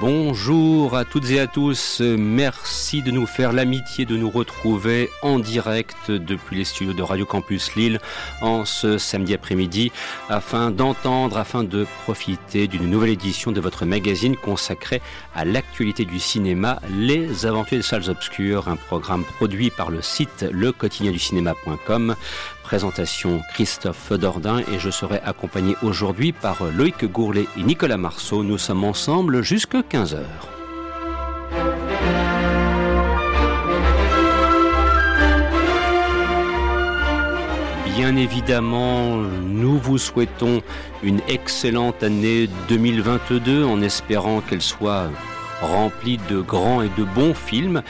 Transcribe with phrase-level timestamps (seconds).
[0.00, 5.38] Bonjour à toutes et à tous, merci de nous faire l'amitié de nous retrouver en
[5.38, 8.00] direct depuis les studios de Radio Campus Lille
[8.40, 9.92] en ce samedi après-midi
[10.30, 15.02] afin d'entendre, afin de profiter d'une nouvelle édition de votre magazine consacré
[15.34, 20.46] à l'actualité du cinéma, Les Aventures des Salles Obscures, un programme produit par le site
[20.50, 22.16] lequotidienducinéma.com
[22.70, 28.44] présentation Christophe Dordain et je serai accompagné aujourd'hui par Loïc Gourlet et Nicolas Marceau.
[28.44, 30.20] Nous sommes ensemble jusque 15h.
[37.96, 40.62] Bien évidemment, nous vous souhaitons
[41.02, 45.10] une excellente année 2022 en espérant qu'elle soit
[45.60, 47.82] remplie de grands et de bons films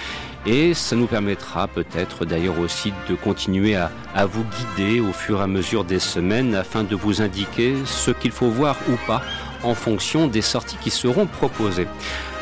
[0.47, 3.91] et ça nous permettra peut-être d'ailleurs aussi de continuer à,
[4.27, 4.45] vous
[4.77, 8.49] guider au fur et à mesure des semaines afin de vous indiquer ce qu'il faut
[8.49, 9.23] voir ou pas
[9.63, 11.87] en fonction des sorties qui seront proposées.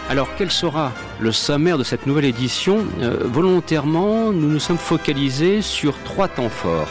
[0.08, 2.78] Alors quel sera le sommaire de cette nouvelle édition?
[3.00, 6.88] Euh, Volontairement, nous nous sommes focalisés sur trois temps forts.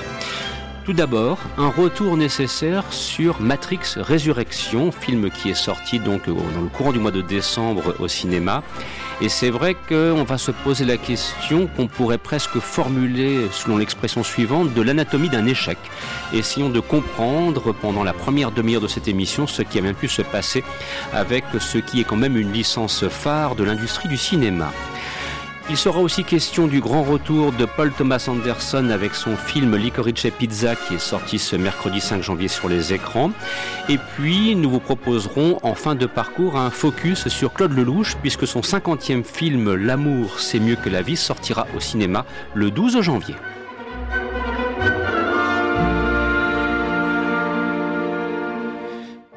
[0.88, 6.70] Tout d'abord, un retour nécessaire sur Matrix Résurrection, film qui est sorti donc dans le
[6.70, 8.64] courant du mois de décembre au cinéma.
[9.20, 14.24] Et c'est vrai qu'on va se poser la question qu'on pourrait presque formuler selon l'expression
[14.24, 15.78] suivante de l'anatomie d'un échec.
[16.32, 20.08] Essayons de comprendre pendant la première demi-heure de cette émission ce qui a bien pu
[20.08, 20.64] se passer
[21.12, 24.72] avec ce qui est quand même une licence phare de l'industrie du cinéma.
[25.70, 30.28] Il sera aussi question du grand retour de Paul Thomas Anderson avec son film Licorice
[30.40, 33.32] Pizza qui est sorti ce mercredi 5 janvier sur les écrans.
[33.90, 38.48] Et puis nous vous proposerons en fin de parcours un focus sur Claude Lelouch puisque
[38.48, 43.36] son 50e film L'amour c'est mieux que la vie sortira au cinéma le 12 janvier.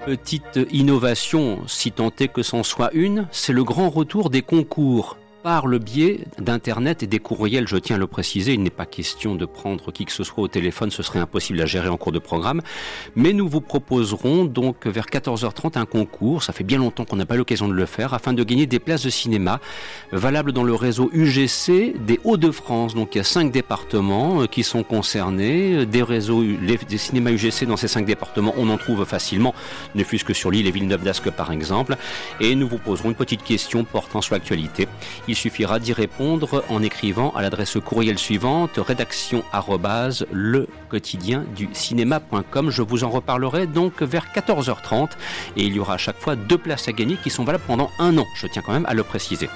[0.06, 5.16] Petite innovation, si tant est que c'en soit une, c'est le grand retour des concours
[5.42, 8.86] par le biais d'Internet et des courriels, je tiens à le préciser, il n'est pas
[8.86, 11.96] question de prendre qui que ce soit au téléphone, ce serait impossible à gérer en
[11.96, 12.60] cours de programme,
[13.16, 17.26] mais nous vous proposerons donc vers 14h30 un concours, ça fait bien longtemps qu'on n'a
[17.26, 19.60] pas l'occasion de le faire, afin de gagner des places de cinéma
[20.12, 22.94] valables dans le réseau UGC des Hauts-de-France.
[22.94, 27.66] Donc il y a cinq départements euh, qui sont concernés, des réseaux, des cinémas UGC
[27.66, 29.54] dans ces cinq départements, on en trouve facilement,
[29.94, 31.96] ne fût-ce que sur l'île et Villeneuve d'Ascq par exemple,
[32.40, 34.86] et nous vous poserons une petite question portant sur l'actualité.
[35.30, 39.44] Il suffira d'y répondre en écrivant à l'adresse courriel suivante rédaction
[40.32, 42.70] le quotidien du cinéma.com.
[42.70, 45.10] Je vous en reparlerai donc vers 14h30
[45.56, 47.90] et il y aura à chaque fois deux places à gagner qui sont valables pendant
[48.00, 48.26] un an.
[48.34, 49.48] Je tiens quand même à le préciser.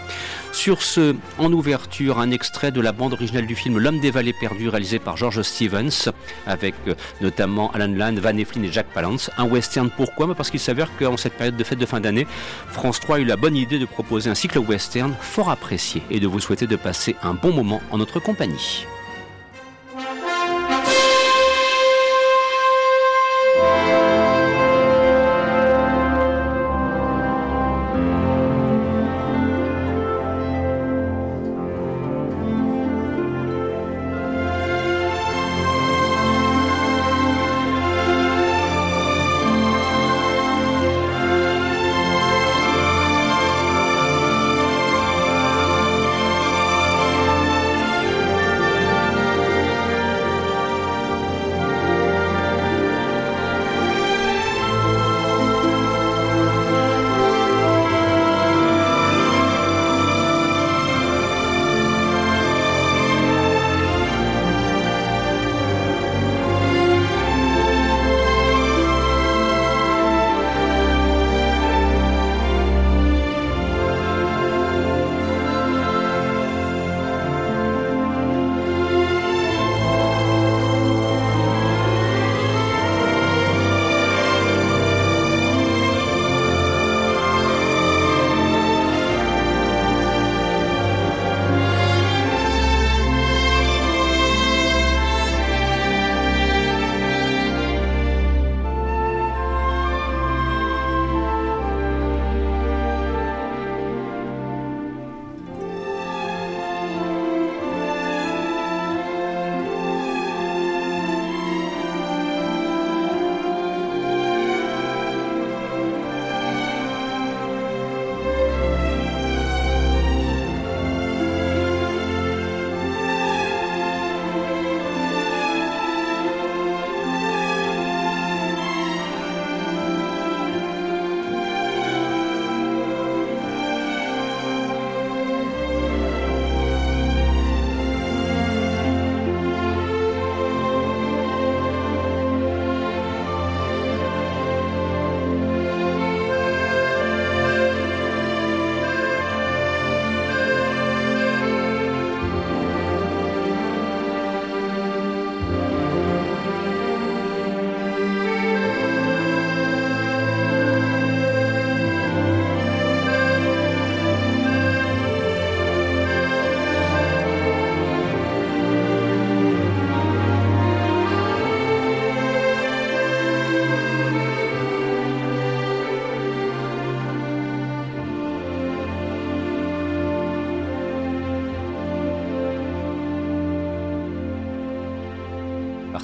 [0.53, 4.33] Sur ce, en ouverture, un extrait de la bande originale du film L'homme des vallées
[4.33, 6.13] perdues réalisé par George Stevens
[6.47, 9.29] avec euh, notamment Alan Land, Van Eflin et Jack Palance.
[9.37, 10.33] Un western pourquoi?
[10.37, 12.29] Parce qu'il s'avère qu'en cette période de fête de fin d'année,
[12.69, 15.64] France 3 a eu la bonne idée de proposer un cycle western fort après
[16.11, 18.87] et de vous souhaiter de passer un bon moment en notre compagnie.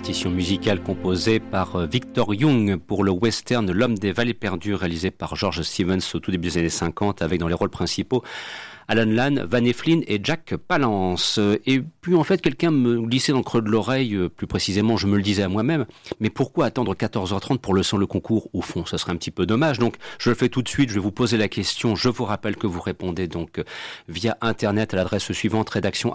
[0.01, 5.11] Partition musicale composée par euh, Victor Young pour le western L'homme des vallées perdues réalisé
[5.11, 8.25] par George Stevens au tout début des années 50 avec dans les rôles principaux
[8.89, 11.39] Alan Lann, Van Eflin et Jack Palance.
[12.01, 15.07] Puis en fait, quelqu'un me glissait dans le creux de l'oreille, euh, plus précisément, je
[15.07, 15.87] me le disais à moi-même,
[16.19, 19.31] mais pourquoi attendre 14h30 pour le son le concours Au fond, ça serait un petit
[19.31, 19.79] peu dommage.
[19.79, 21.95] Donc je le fais tout de suite, je vais vous poser la question.
[21.97, 23.65] Je vous rappelle que vous répondez donc euh,
[24.09, 26.13] via Internet à l'adresse suivante, rédaction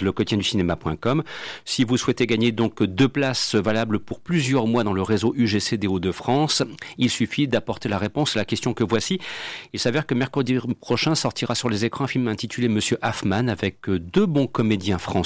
[0.00, 1.22] le cinéma.com.
[1.64, 5.76] Si vous souhaitez gagner donc deux places valables pour plusieurs mois dans le réseau UGC
[5.76, 6.62] des Hauts-de-France,
[6.98, 9.18] il suffit d'apporter la réponse à la question que voici.
[9.72, 13.98] Il s'avère que mercredi prochain sortira sur les écrans film intitulé Monsieur Hoffman avec euh,
[13.98, 15.19] deux bons comédiens français.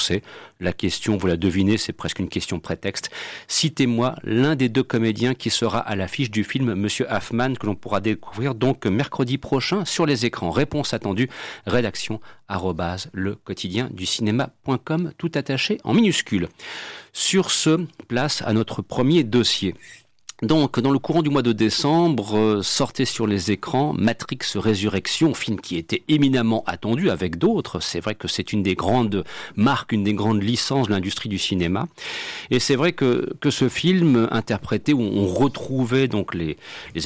[0.61, 3.11] La question, vous la devinez, c'est presque une question prétexte.
[3.49, 7.75] Citez-moi l'un des deux comédiens qui sera à l'affiche du film Monsieur Hoffman que l'on
[7.75, 10.50] pourra découvrir donc mercredi prochain sur les écrans.
[10.50, 11.29] Réponse attendue,
[11.67, 16.49] rédaction arrobase le quotidien du cinéma.com tout attaché en minuscules.
[17.12, 19.75] Sur ce, place à notre premier dossier.
[20.43, 25.33] Donc, dans le courant du mois de décembre, euh, sortait sur les écrans Matrix Résurrection,
[25.33, 27.79] film qui était éminemment attendu avec d'autres.
[27.79, 31.39] C'est vrai que c'est une des grandes marques, une des grandes licences de l'industrie du
[31.39, 31.87] cinéma.
[32.51, 36.57] Et c'est vrai que, que ce film interprété, où on retrouvait donc les,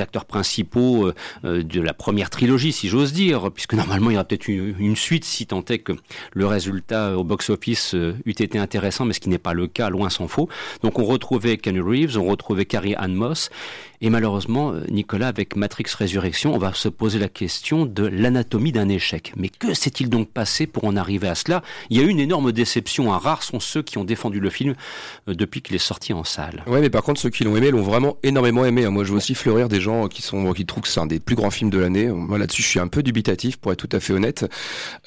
[0.01, 1.15] acteurs principaux euh,
[1.45, 4.97] euh, de la première trilogie, si j'ose dire, puisque normalement il y aura peut-être une,
[4.97, 5.93] suite si tant est que
[6.33, 10.09] le résultat au box-office eût été intéressant, mais ce qui n'est pas le cas, loin
[10.09, 10.49] s'en faut.
[10.83, 13.18] Donc on retrouvait Ken Reeves, on retrouvait Carrie Ann
[14.01, 18.89] Et malheureusement, Nicolas, avec Matrix Résurrection, on va se poser la question de l'anatomie d'un
[18.89, 19.33] échec.
[19.37, 21.63] Mais que s'est-il donc passé pour en arriver à cela?
[21.91, 23.13] Il y a eu une énorme déception.
[23.13, 24.75] Un rare sont ceux qui ont défendu le film
[25.29, 26.63] euh, depuis qu'il est sorti en salle.
[26.69, 28.85] Ouais, mais par contre, ceux qui l'ont aimé l'ont vraiment énormément aimé.
[28.85, 28.91] Hein.
[28.91, 31.19] Moi, je veux aussi fleurir des gens qui sont qui trouvent que c'est un des
[31.19, 32.07] plus grands films de l'année.
[32.07, 34.47] Moi, là-dessus, je suis un peu dubitatif, pour être tout à fait honnête.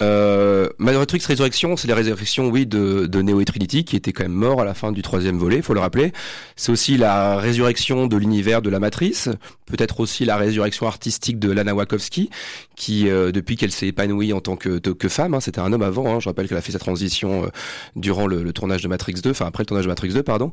[0.01, 4.23] Euh, Matrix Résurrection, c'est la résurrection, oui, de, de Neo et Trinity, qui était quand
[4.23, 6.11] même mort à la fin du troisième volet, faut le rappeler.
[6.55, 9.30] C'est aussi la résurrection de l'univers de la matrice,
[9.65, 12.30] peut-être aussi la résurrection artistique de Lana Wachowski,
[12.75, 15.81] qui euh, depuis qu'elle s'est épanouie en tant que, que femme, hein, c'était un homme
[15.81, 17.48] avant, hein, je rappelle qu'elle a fait sa transition euh,
[17.95, 20.51] durant le, tournage de Matrix 2, enfin après le tournage de Matrix 2, pardon.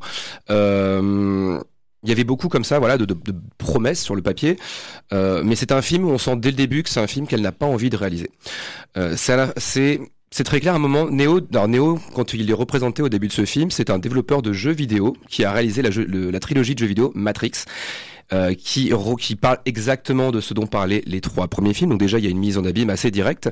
[0.49, 1.59] Euh,
[2.03, 4.55] il y avait beaucoup comme ça, voilà, de, de, de promesses sur le papier,
[5.11, 7.41] mais c'est un film où on sent dès le début que c'est un film qu'elle
[7.41, 8.31] n'a pas envie de réaliser.
[9.17, 9.99] c'est
[10.31, 11.09] c'est très clair à un moment.
[11.09, 14.41] Neo, alors Neo, quand il est représenté au début de ce film, c'est un développeur
[14.41, 17.65] de jeux vidéo qui a réalisé la, trilogie de jeux vidéo Matrix.
[18.31, 18.91] Euh, qui,
[19.41, 21.89] parle exactement de ce dont parlaient les trois premiers films.
[21.89, 23.49] Donc déjà, il y a une mise en abîme assez directe.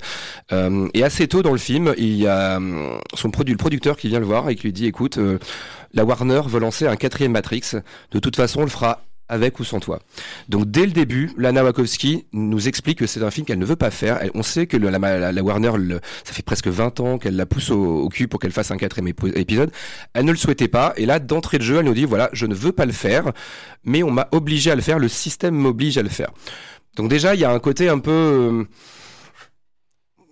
[0.51, 3.97] Euh, et assez tôt dans le film, il y a euh, son produit, le producteur
[3.97, 5.17] qui vient le voir et qui lui dit, écoute,
[5.93, 7.71] la Warner veut lancer un quatrième Matrix.
[8.11, 9.99] De toute façon, on le fera avec ou sans toi.
[10.49, 13.75] Donc dès le début, Lana Wachowski nous explique que c'est un film qu'elle ne veut
[13.75, 14.19] pas faire.
[14.33, 15.71] on sait que la, la, Warner,
[16.23, 19.07] ça fait presque 20 ans qu'elle la pousse au, cul pour qu'elle fasse un quatrième
[19.35, 19.71] épisode.
[20.13, 20.93] Elle ne le souhaitait pas.
[20.97, 23.31] Et là, d'entrée de jeu, elle nous dit, voilà, je ne veux pas le faire,
[23.83, 26.31] mais on m'a obligé à le faire, le système m'oblige à le faire.
[26.95, 28.11] Donc déjà, il y a un côté un peu...
[28.11, 28.63] Euh,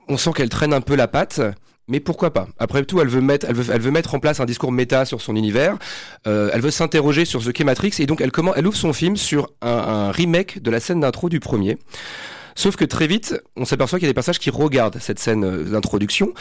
[0.08, 1.42] on sent qu'elle traîne un peu la patte.
[1.88, 2.48] Mais pourquoi pas?
[2.58, 5.06] Après tout, elle veut mettre, elle veut, elle veut mettre en place un discours méta
[5.06, 5.78] sur son univers.
[6.26, 8.94] Euh, elle veut s'interroger sur ce qu'est Matrix et donc elle comment, elle ouvre son
[8.94, 11.78] film sur un, un remake de la scène d'intro du premier.
[12.56, 15.44] Sauf que très vite, on s'aperçoit qu'il y a des passages qui regardent cette scène
[15.44, 16.34] euh, d'introduction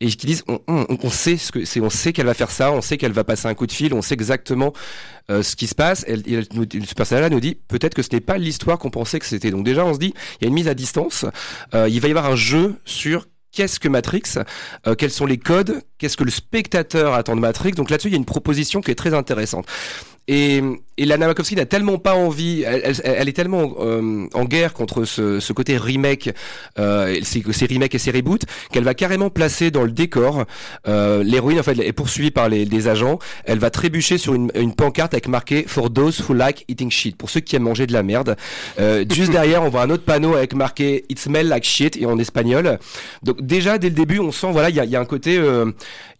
[0.00, 2.70] et qui disent on, on, sait ce que c'est, on sait qu'elle va faire ça,
[2.70, 4.74] on sait qu'elle va passer un coup de fil, on sait exactement
[5.30, 6.04] euh, ce qui se passe.
[6.06, 9.26] Elle, elle, ce personnage-là nous dit peut-être que ce n'est pas l'histoire qu'on pensait que
[9.26, 9.50] c'était.
[9.50, 11.24] Donc déjà, on se dit il y a une mise à distance.
[11.74, 14.22] Euh, il va y avoir un jeu sur qu'est-ce que Matrix,
[14.86, 17.72] euh, quels sont les codes, qu'est-ce que le spectateur attend de Matrix?
[17.72, 19.66] Donc là-dessus, il y a une proposition qui est très intéressante.
[20.96, 25.04] Et Lana Wachowski n'a tellement pas envie, elle, elle, est tellement euh, en guerre contre
[25.04, 26.30] ce, ce côté remake,
[26.78, 30.44] euh, ces, ces remakes et ces reboots, qu'elle va carrément placer dans le décor
[30.86, 33.18] euh, l'héroïne en fait est poursuivie par les, les, agents.
[33.44, 37.16] Elle va trébucher sur une, une, pancarte avec marqué For those who like eating shit,
[37.16, 38.36] pour ceux qui aiment manger de la merde.
[38.78, 42.06] Euh, juste derrière, on voit un autre panneau avec marqué It smell like shit et
[42.06, 42.78] en espagnol.
[43.22, 45.38] Donc déjà dès le début, on sent voilà, il y a, y a, un côté,
[45.38, 45.70] euh,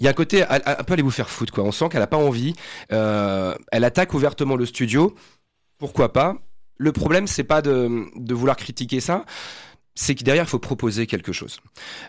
[0.00, 1.64] il y a un côté un peu aller vous faire foutre quoi.
[1.64, 2.54] On sent qu'elle a pas envie.
[2.92, 5.14] Euh, elle attaque ouvertement le studio,
[5.78, 6.36] pourquoi pas?
[6.76, 9.24] Le problème, c'est pas de, de vouloir critiquer ça,
[9.94, 11.60] c'est que derrière, il faut proposer quelque chose.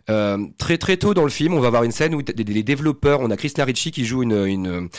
[0.09, 3.21] Euh, très très tôt dans le film, on va avoir une scène où les développeurs,
[3.21, 4.89] on a Christina Ricci qui joue une, une,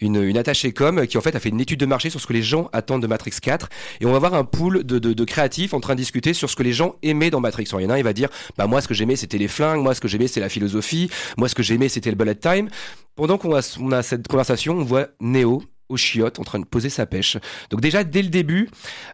[0.00, 2.32] une, attachée com, qui en fait a fait une étude de marché sur ce que
[2.32, 3.68] les gens attendent de Matrix 4,
[4.00, 6.54] et on va avoir un pool de, de, créatifs en train de discuter sur ce
[6.54, 7.64] que les gens aimaient dans Matrix.
[7.72, 9.48] il y en a un, il va dire, bah moi ce que j'aimais c'était les
[9.48, 12.36] flingues, moi ce que j'aimais c'est la philosophie, moi ce que j'aimais c'était le bullet
[12.36, 12.68] time.
[13.16, 13.58] Pendant qu'on a,
[13.96, 17.36] a cette conversation, on voit Neo au chiottes en train de poser sa pêche.
[17.70, 18.68] Donc déjà dès le début,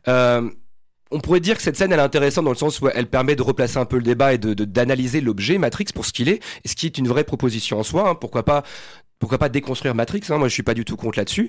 [0.08, 0.48] euh,
[1.10, 3.36] on pourrait dire que cette scène elle est intéressante dans le sens où elle permet
[3.36, 6.42] de replacer un peu le débat et de d'analyser l'objet Matrix pour ce qu'il est,
[6.64, 8.08] et ce qui est une vraie proposition en soi.
[8.08, 8.14] Hein.
[8.14, 8.62] pourquoi pas
[9.22, 11.48] pourquoi pas déconstruire Matrix hein, Moi, je suis pas du tout contre là-dessus.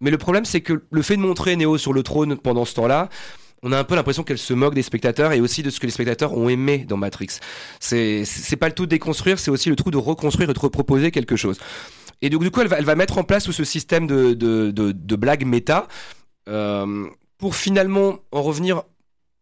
[0.00, 2.74] Mais le problème, c'est que le fait de montrer Neo sur le trône pendant ce
[2.74, 3.08] temps-là,
[3.62, 5.86] on a un peu l'impression qu'elle se moque des spectateurs et aussi de ce que
[5.86, 7.38] les spectateurs ont aimé dans Matrix.
[7.78, 11.12] C'est pas le tout de déconstruire, c'est aussi le tout de reconstruire et de reproposer
[11.12, 11.58] quelque chose.
[12.22, 14.34] Et donc du coup, elle va, elle va mettre en place tout ce système de,
[14.34, 15.86] de, de, de blagues méta
[16.48, 17.06] euh,
[17.38, 18.82] pour finalement en revenir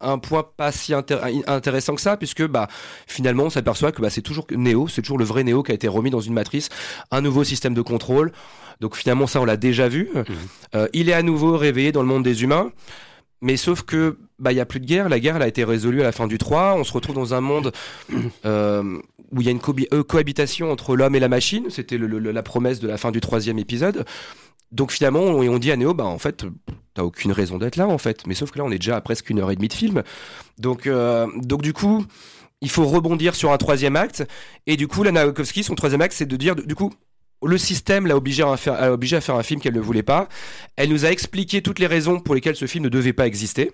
[0.00, 2.68] à un point pas si intéressant que ça, puisque bah
[3.06, 5.74] finalement on s'aperçoit que bah, c'est toujours Neo, c'est toujours le vrai Neo qui a
[5.74, 6.68] été remis dans une matrice,
[7.10, 8.32] un nouveau système de contrôle.
[8.80, 10.10] Donc finalement ça on l'a déjà vu.
[10.12, 10.22] Mmh.
[10.74, 12.72] Euh, il est à nouveau réveillé dans le monde des humains.
[13.44, 16.00] Mais sauf que bah il y a plus de guerre, la guerre a été résolue
[16.00, 17.72] à la fin du 3, on se retrouve dans un monde
[18.46, 18.98] euh,
[19.32, 19.60] où il y a une
[19.92, 23.58] euh, cohabitation entre l'homme et la machine, c'était la promesse de la fin du troisième
[23.58, 24.06] épisode.
[24.72, 26.46] Donc finalement on, dit à Neo bah en fait
[26.94, 29.02] t'as aucune raison d'être là en fait, mais sauf que là on est déjà à
[29.02, 30.02] presque une heure et demie de film,
[30.58, 32.02] donc euh, du coup
[32.62, 34.26] il faut rebondir sur un troisième acte.
[34.66, 36.94] Et du coup Lana Wachowski son troisième acte c'est de dire du coup
[37.46, 40.28] le système l'a obligé à faire, à faire un film qu'elle ne voulait pas.
[40.76, 43.72] Elle nous a expliqué toutes les raisons pour lesquelles ce film ne devait pas exister.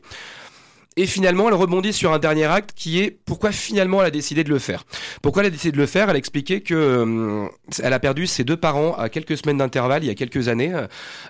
[0.97, 4.43] Et finalement, elle rebondit sur un dernier acte qui est pourquoi finalement elle a décidé
[4.43, 4.85] de le faire.
[5.23, 6.11] Pourquoi elle a décidé de le faire?
[6.11, 7.47] Elle a expliqué que euh,
[7.81, 10.75] elle a perdu ses deux parents à quelques semaines d'intervalle il y a quelques années.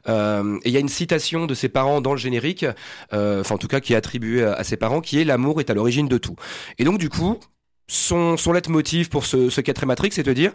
[0.09, 2.65] Euh, et il y a une citation de ses parents dans le générique,
[3.13, 5.69] euh, enfin en tout cas qui est attribuée à, ses parents, qui est l'amour est
[5.69, 6.37] à l'origine de tout.
[6.79, 7.39] Et donc du coup,
[7.87, 10.53] son son leitmotiv pour ce, ce quatrième Matrix, c'est de dire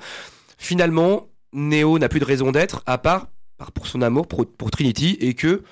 [0.58, 3.28] finalement Neo n'a plus de raison d'être à part,
[3.74, 5.64] pour son amour pour, Trinity et que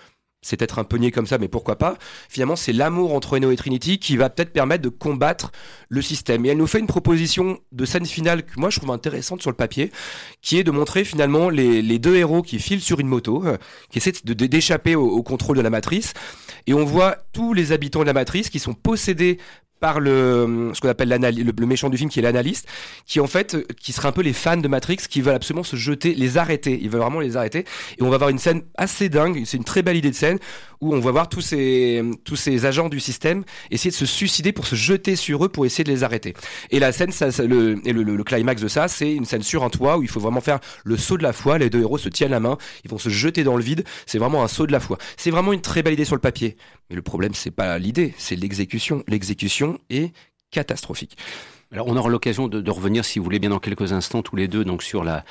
[0.42, 1.98] c'est peut-être un peu niais comme ça, mais pourquoi pas
[2.28, 5.52] Finalement, c'est l'amour entre Neo et Trinity qui va peut-être permettre de combattre
[5.88, 6.46] le système.
[6.46, 9.52] Et elle nous fait une proposition de scène finale que moi je trouve intéressante sur
[9.52, 9.92] le papier,
[10.42, 13.58] qui est de montrer finalement les, deux héros qui filent sur une moto, euh,
[13.90, 16.14] qui essaient d'échapper au, au, contrôle de la matrice.
[16.68, 19.38] Et on voit tous les habitants de la matrice qui sont possédés
[19.84, 22.70] par le ce qu'on appelle le, le, méchant du film qui est l'analyste
[23.06, 25.76] qui en fait qui serait un peu les fans de Matrix qui veulent absolument se
[25.76, 26.80] jeter les arrêter.
[26.82, 27.66] Ils veulent vraiment les arrêter.
[27.98, 29.44] Et on va avoir une scène assez dingue.
[29.46, 30.40] C'est une très belle idée de scène
[30.84, 34.52] où on va voir tous ces tous ces agents du système essayer de se suicider
[34.52, 36.34] pour se jeter sur eux pour essayer de les arrêter.
[36.72, 37.12] Et la scène
[37.48, 40.10] le, et le, le, climax de ça c'est une scène sur un toit où il
[40.10, 41.58] faut vraiment faire le saut de la foi.
[41.58, 43.84] Les deux héros se tiennent la main ils vont se jeter dans le vide.
[44.06, 44.98] C'est vraiment un saut de la foi.
[45.18, 46.58] C'est vraiment une très belle idée sur le papier.
[46.90, 49.04] Mais le problème c'est pas l'idée c'est l'exécution.
[49.08, 50.14] L'exécution est
[50.52, 51.18] catastrophique.
[51.74, 54.48] Alors on aura l'occasion de, revenir, si vous voulez bien, dans quelques instants tous les
[54.48, 55.24] deux, donc sur la,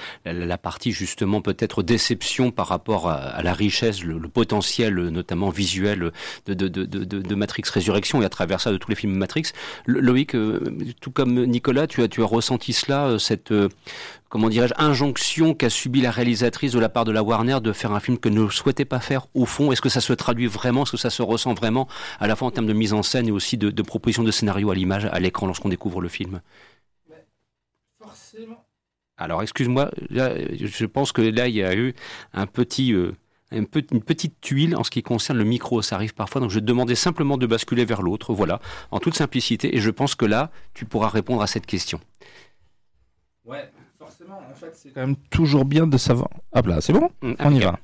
[0.59, 6.11] partie justement peut-être déception par rapport à, la richesse, le, potentiel notamment visuel
[6.47, 9.53] de, de, de, de, Matrix Résurrection et à travers ça de tous les films Matrix.
[9.87, 10.61] Loïc, euh,
[11.01, 13.69] tout comme Nicolas, tu as, tu as ressenti cela, euh, cette euh,
[14.33, 17.93] comment dirais-je, injonction qu'a subi la réalisatrice de la part de la Warner de faire
[17.93, 19.73] un film que ne souhaitait pas faire au fond.
[19.73, 20.85] Est-ce que ça se traduit vraiment?
[20.85, 21.87] Est-ce que ça se ressent vraiment
[22.19, 24.31] à la fois en termes de mise en scène et aussi de, de proposition de
[24.31, 26.41] scénario à l'image, à l'écran lorsqu'on découvre le film?
[28.03, 28.65] Forcément.
[29.19, 31.95] Alors excuse-moi, je pense que là il y a eu
[32.33, 32.95] un petit...
[32.95, 33.15] Euh,
[33.51, 36.95] une, petite tuile en ce qui concerne le micro, ça arrive parfois, donc je demandais
[36.95, 40.87] simplement de basculer vers l'autre, voilà, en toute simplicité, et je pense que là, tu
[40.87, 42.01] pourras répondre à cette question.
[43.45, 43.71] Ouais,
[44.31, 46.29] en fait, c'est quand même toujours bien de savoir.
[46.53, 47.79] Hop là, c'est bon mm, On y va.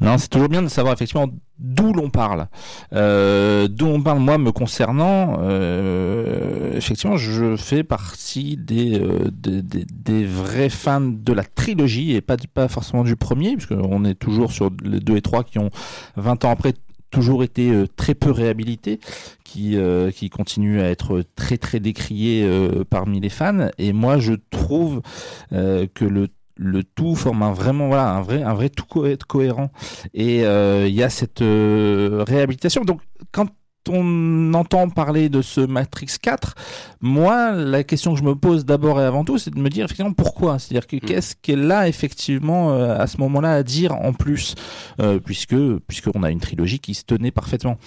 [0.00, 1.28] Non, c'est toujours bien de savoir effectivement
[1.58, 2.48] d'où l'on parle.
[2.92, 9.62] Euh, d'où on parle, moi, me concernant, euh, effectivement, je fais partie des, euh, des,
[9.62, 14.52] des, vrais fans de la trilogie et pas, pas forcément du premier, puisqu'on est toujours
[14.52, 15.70] sur les deux et trois qui ont
[16.16, 16.74] 20 ans après
[17.10, 19.00] toujours été euh, très peu réhabilité,
[19.44, 23.68] qui euh, qui continue à être très très décrié euh, parmi les fans.
[23.78, 25.02] Et moi, je trouve
[25.50, 29.70] que le le tout forme un vraiment voilà un vrai un vrai tout cohérent
[30.12, 33.00] et il y a cette réhabilitation donc
[33.32, 33.48] quand
[33.88, 36.54] on entend parler de ce Matrix 4,
[37.00, 39.84] moi, la question que je me pose d'abord et avant tout, c'est de me dire
[39.84, 40.58] effectivement pourquoi?
[40.58, 41.00] C'est-à-dire que hmm.
[41.00, 44.54] qu'est-ce qu'elle a effectivement euh, à ce moment-là à dire en plus,
[45.00, 45.56] euh, puisque
[45.86, 47.78] puisqu'on a une trilogie qui se tenait parfaitement.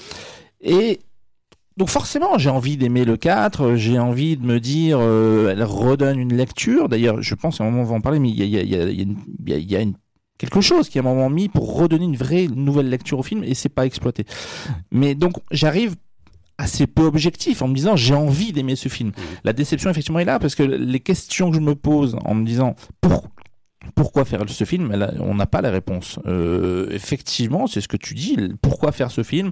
[0.61, 0.99] Et
[1.77, 6.19] donc forcément, j'ai envie d'aimer le 4, j'ai envie de me dire, euh, elle redonne
[6.19, 6.87] une lecture.
[6.87, 8.75] D'ailleurs, je pense à un moment on va en parler, mais il y a, y,
[8.75, 9.95] a, y, a, y a une
[10.37, 13.43] quelque chose qui a un moment mis pour redonner une vraie nouvelle lecture au film
[13.43, 14.25] et c'est pas exploité.
[14.91, 15.95] Mais donc j'arrive
[16.57, 19.09] assez peu objectif en me disant j'ai envie d'aimer ce film.
[19.09, 19.21] Mmh.
[19.43, 22.45] La déception effectivement est là parce que les questions que je me pose en me
[22.45, 23.29] disant pour,
[23.95, 26.19] pourquoi faire ce film On n'a pas la réponse.
[26.25, 28.37] Euh, effectivement, c'est ce que tu dis.
[28.61, 29.51] Pourquoi faire ce film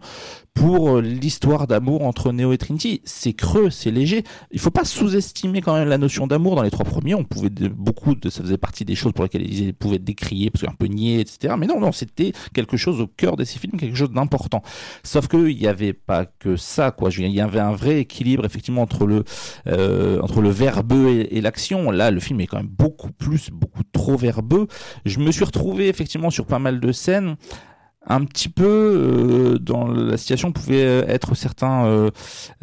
[0.54, 3.02] pour euh, l'histoire d'amour entre Neo et Trinity?
[3.04, 4.24] C'est creux, c'est léger.
[4.52, 7.16] Il faut pas sous-estimer quand même la notion d'amour dans les trois premiers.
[7.16, 10.66] On pouvait beaucoup de, ça faisait partie des choses pour lesquelles ils pouvaient décrier, parce
[10.66, 11.56] qu'un peu niais, etc.
[11.58, 14.62] Mais non, non, c'était quelque chose au cœur de ces films, quelque chose d'important.
[15.04, 17.10] Sauf que il y avait pas que ça, quoi.
[17.18, 19.24] Il y avait un vrai équilibre effectivement entre le
[19.68, 20.22] euh,
[20.52, 21.92] verbeux et, et l'action.
[21.92, 24.68] Là, le film est quand même beaucoup plus, beaucoup trop verbeux.
[25.06, 27.36] Je me suis retrouvé effectivement sur pas mal de scènes
[28.08, 32.10] un petit peu euh, dans la situation pouvait être certains euh,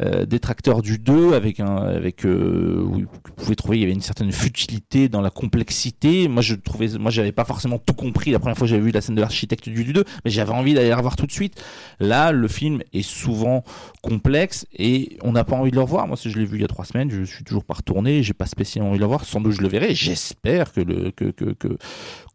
[0.01, 3.05] euh, détracteurs du 2 avec un avec euh, vous
[3.37, 6.27] pouvez trouver il y avait une certaine futilité dans la complexité.
[6.27, 8.91] Moi je trouvais moi j'avais pas forcément tout compris la première fois que j'avais vu
[8.91, 11.61] la scène de l'architecte du 2 mais j'avais envie d'aller la revoir tout de suite.
[12.01, 13.63] Là le film est souvent
[14.01, 16.05] complexe et on n'a pas envie de le revoir.
[16.05, 18.23] Moi si je l'ai vu il y a trois semaines je suis toujours pas retourné
[18.23, 19.95] j'ai pas spécialement envie de le revoir sans doute je le verrai.
[19.95, 21.77] J'espère que le que que, que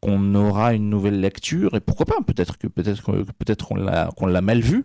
[0.05, 4.41] qu'on aura une nouvelle lecture et pourquoi pas peut-être que peut-être que peut-être qu'on l'a
[4.43, 4.85] mal vu.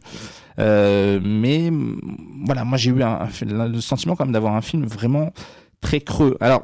[0.59, 1.71] Euh, mais
[2.45, 5.33] voilà moi j'ai eu un, le sentiment quand même d'avoir un film vraiment
[5.81, 6.37] très creux.
[6.39, 6.63] Alors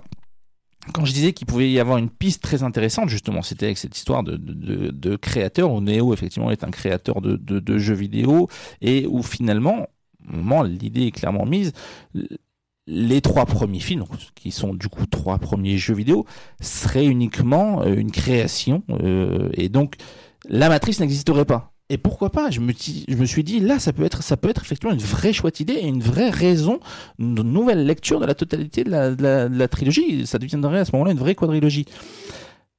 [0.93, 3.97] quand je disais qu'il pouvait y avoir une piste très intéressante, justement, c'était avec cette
[3.97, 8.47] histoire de, de, de créateur, où Neo, effectivement, est un créateur de, de, jeux vidéo,
[8.81, 9.87] et où finalement,
[10.63, 11.73] l'idée est clairement mise,
[12.87, 14.03] les trois premiers films,
[14.35, 16.25] qui sont du coup trois premiers jeux vidéo,
[16.61, 18.83] seraient uniquement euh, une création.
[18.89, 19.95] Euh, et donc,
[20.47, 21.71] la matrice n'existerait pas.
[21.89, 22.73] Et pourquoi pas je me,
[23.25, 25.87] suis dit, là, ça peut, être, ça peut être effectivement une vraie chouette idée et
[25.87, 26.79] une vraie raison,
[27.19, 30.25] une nouvelle lecture de la totalité de la trilogie.
[30.25, 31.85] Ça deviendrait à ce moment-là une vraie quadrilogie.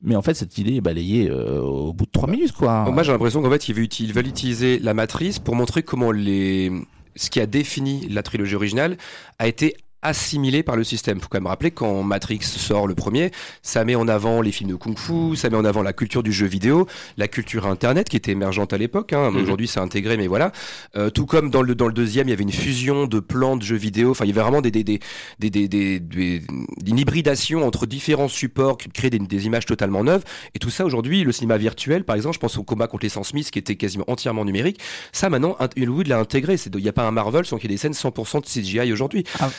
[0.03, 2.91] Mais en fait, cette idée est balayée euh, au bout de trois minutes, quoi.
[2.91, 6.13] Moi, j'ai l'impression qu'en fait, ils veulent, ils veulent utiliser la matrice pour montrer comment
[6.13, 6.71] les
[7.19, 8.99] ce qui a défini la trilogie originale
[9.39, 9.75] a été
[10.07, 11.21] assimilé par le système.
[11.21, 13.31] Faut quand même rappeler quand Matrix sort le premier,
[13.63, 16.33] ça met en avant les films de kung-fu, ça met en avant la culture du
[16.33, 19.13] jeu vidéo, la culture internet qui était émergente à l'époque.
[19.13, 19.31] Hein.
[19.31, 19.37] Mmh.
[19.37, 20.53] Aujourd'hui, c'est intégré, mais voilà.
[20.97, 23.57] Euh, tout comme dans le dans le deuxième, il y avait une fusion de plans
[23.57, 24.11] de jeux vidéo.
[24.11, 25.01] Enfin, il y avait vraiment des des des
[25.39, 26.43] des des, des, des
[26.87, 30.25] une hybridation entre différents supports qui créaient des, des, images totalement neuves.
[30.55, 33.11] Et tout ça aujourd'hui, le cinéma virtuel, par exemple, je pense au combat contre les
[33.11, 34.81] Sans Smith qui était quasiment entièrement numérique.
[35.13, 36.57] Ça, maintenant, Hollywood l'a intégré.
[36.73, 38.93] Il n'y a pas un Marvel sans qu'il y ait des scènes 100% de CGI
[38.93, 39.25] aujourd'hui.
[39.41, 39.51] Ah,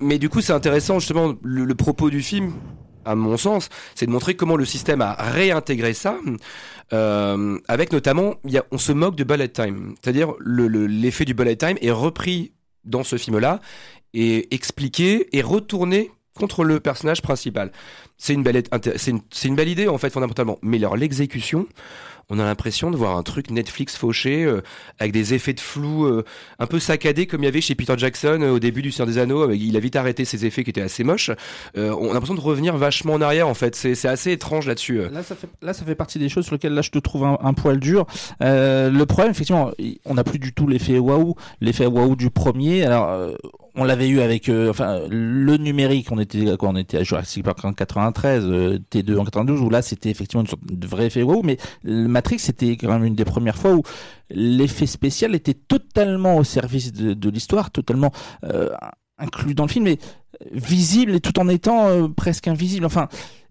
[0.00, 2.52] mais du coup, c'est intéressant justement le, propos du film.
[3.04, 6.18] À mon sens, c'est de montrer comment le système a réintégré ça,
[6.92, 8.34] euh, avec notamment,
[8.70, 12.52] on se moque de bullet time, c'est-à-dire l'effet le, du bullet time est repris
[12.84, 13.60] dans ce film-là
[14.12, 17.70] et expliqué et retourné contre le personnage principal.
[18.16, 21.66] C'est une belle, idée en fait fondamentalement, mais alors l'exécution,
[22.30, 24.62] on a l'impression de voir un truc Netflix fauché euh,
[24.98, 26.24] avec des effets de flou euh,
[26.58, 29.12] un peu saccadés comme il y avait chez Peter Jackson euh, au début du Seigneur
[29.12, 29.50] des Anneaux.
[29.50, 31.30] il a vite arrêté ces effets qui étaient assez moches.
[31.76, 33.74] Euh, on a l'impression de revenir vachement en arrière en fait.
[33.74, 35.00] C'est assez étrange là-dessus.
[35.10, 37.24] Là ça, fait, là, ça fait partie des choses sur lesquelles là je te trouve
[37.24, 38.06] un, poil dur.
[38.40, 39.72] le problème, effectivement,
[40.04, 42.84] on n'a plus du tout l'effet waouh, l'effet waouh du premier.
[42.84, 43.34] Alors
[43.74, 47.44] on l'avait eu avec euh, enfin le numérique on était quoi on était à Jurassic
[47.44, 51.06] Park en 93 euh, T2 en 92 où là c'était effectivement une sorte de vrai
[51.06, 53.82] effet wow mais Matrix c'était quand même une des premières fois où
[54.30, 58.12] l'effet spécial était totalement au service de, de l'histoire totalement
[58.44, 58.70] euh,
[59.18, 59.98] inclus dans le film mais
[60.52, 62.86] visible et tout en étant euh, presque invisible.
[62.86, 63.08] Enfin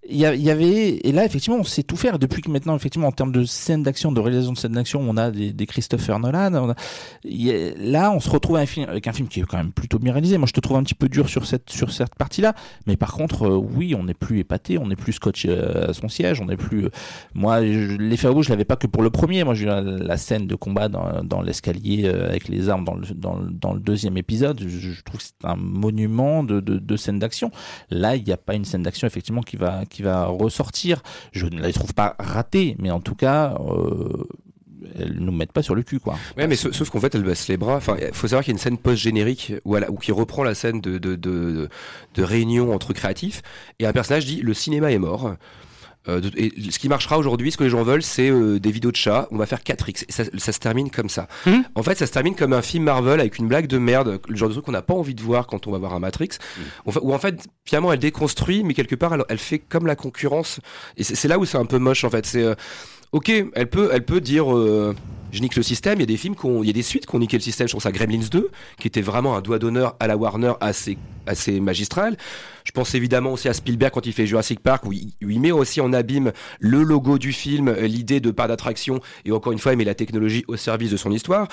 [0.08, 2.19] il y, y, avait et là effectivement on sait tout faire.
[2.19, 5.17] Depuis que maintenant effectivement en termes de scène d'action de réalisation de scène d'action on
[5.17, 9.28] a des, des Christopher Nolan on a, a, là on se retrouve avec un, film,
[9.28, 10.38] qui est quand même plutôt bien réalisé.
[10.38, 12.56] Moi je te trouve un petit peu dur sur cette sur cette partie là
[12.88, 15.93] mais par contre euh, oui on n'est plus épaté on n'est plus scotché euh, à
[15.93, 16.89] son siège on n'est plus euh,
[17.34, 19.43] moi l'effet rouge je l'avais pas que pour le premier.
[19.43, 22.95] Moi j'ai la, la, scène de combat dans, dans l'escalier euh, avec les armes dans
[22.95, 24.60] le, dans, dans le deuxième épisode.
[24.62, 27.52] Je, je trouve que c'est un monument de, de, de scène d'action
[27.89, 31.02] là il n'y a pas une scène d'action effectivement qui va qui va ressortir.
[31.32, 34.28] Je ne la trouve pas ratée, mais en tout cas, euh,
[34.98, 36.18] elles nous mettent pas sur le cul, quoi.
[36.38, 37.76] Ouais, mais sauf, qu'en fait, elle baisse les bras.
[37.76, 40.82] Enfin, faut savoir qu'il y a une scène post-générique où, où qui reprend la scène
[40.82, 43.42] de, de, de réunion entre créatifs,
[43.80, 45.36] et un personnage dit le cinéma est mort.
[46.10, 48.91] Euh, et ce qui marchera aujourd'hui, ce que les gens veulent, c'est euh, des vidéos
[48.91, 49.28] de chats.
[49.32, 50.06] On va faire 4x.
[50.08, 51.28] Et ça, ça se termine comme ça.
[51.45, 51.58] Mmh.
[51.76, 54.36] En fait, ça se termine comme un film Marvel avec une blague de merde, le
[54.36, 56.30] genre de truc qu'on n'a pas envie de voir quand on va voir un Matrix.
[56.58, 56.91] Mmh.
[57.02, 60.60] Où en fait, finalement, elle déconstruit, mais quelque part, elle, elle fait comme la concurrence.
[60.98, 62.26] Et c'est là où c'est un peu moche, en fait.
[62.26, 62.56] C'est euh,
[63.12, 64.48] ok, elle peut, elle peut dire.
[65.30, 66.00] Euh, je nique le système.
[66.00, 67.68] Il y a des films, il y a des suites qui ont niqué le système.
[67.68, 70.98] Je pense à Gremlins 2, qui était vraiment un doigt d'honneur à la Warner assez,
[71.26, 72.18] assez magistral.
[72.63, 75.39] Je pense évidemment aussi à Spielberg quand il fait Jurassic Park, où il, où il
[75.39, 79.60] met aussi en abîme le logo du film, l'idée de part d'attraction, et encore une
[79.60, 81.48] fois, il met la technologie au service de son histoire.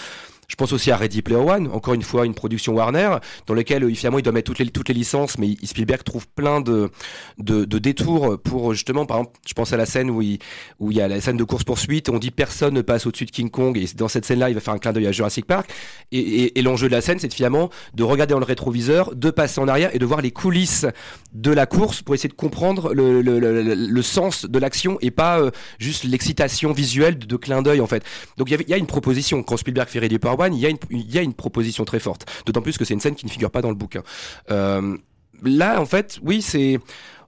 [0.49, 3.85] Je pense aussi à Ready Player One, encore une fois une production Warner, dans laquelle
[3.85, 6.91] euh, finalement il doit mettre toutes les, toutes les licences, mais Spielberg trouve plein de,
[7.39, 10.39] de, détours pour justement, par exemple, je pense à la scène où il,
[10.79, 13.31] où il y a la scène de course-poursuite, on dit personne ne passe au-dessus de
[13.31, 15.71] King Kong, et dans cette scène-là, il va faire un clin d'œil à Jurassic Park,
[16.13, 19.69] et, l'enjeu de la scène, c'est finalement de regarder dans le rétroviseur, de passer en
[19.69, 20.87] arrière et de voir les coulisses
[21.33, 25.11] de la course pour essayer de comprendre le, le, le, le sens de l'action et
[25.11, 28.05] pas euh, juste l'excitation visuelle de, clin d'œil en fait.
[28.37, 31.35] Donc il y, a une proposition, quand Spielberg fait Ready Player Il y, a une,
[31.35, 33.75] proposition très forte, d'autant plus que c'est une scène qui ne figure pas dans le
[33.75, 34.03] bouquin.
[34.51, 34.97] Euh,
[35.43, 36.79] là, en fait, oui, c'est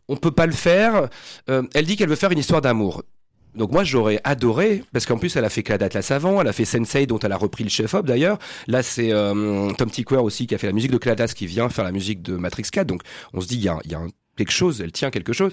[0.08, 1.08] on peut pas le faire.
[1.50, 3.02] Euh, elle dit qu'elle veut faire une histoire d'amour.
[3.54, 6.52] Donc moi j'aurais adoré parce qu'en plus elle a fait Cad Atlas avant, elle a
[6.52, 8.38] fait Sensei dont elle a repris le chef-op d'ailleurs.
[8.66, 11.46] Là c'est euh, Tom Tykwer aussi qui a fait la musique de Cad Atlas qui
[11.46, 12.86] vient faire la musique de Matrix 4.
[12.86, 13.78] Donc on se dit il y a,
[14.36, 15.52] quelque chose, elle tient quelque chose.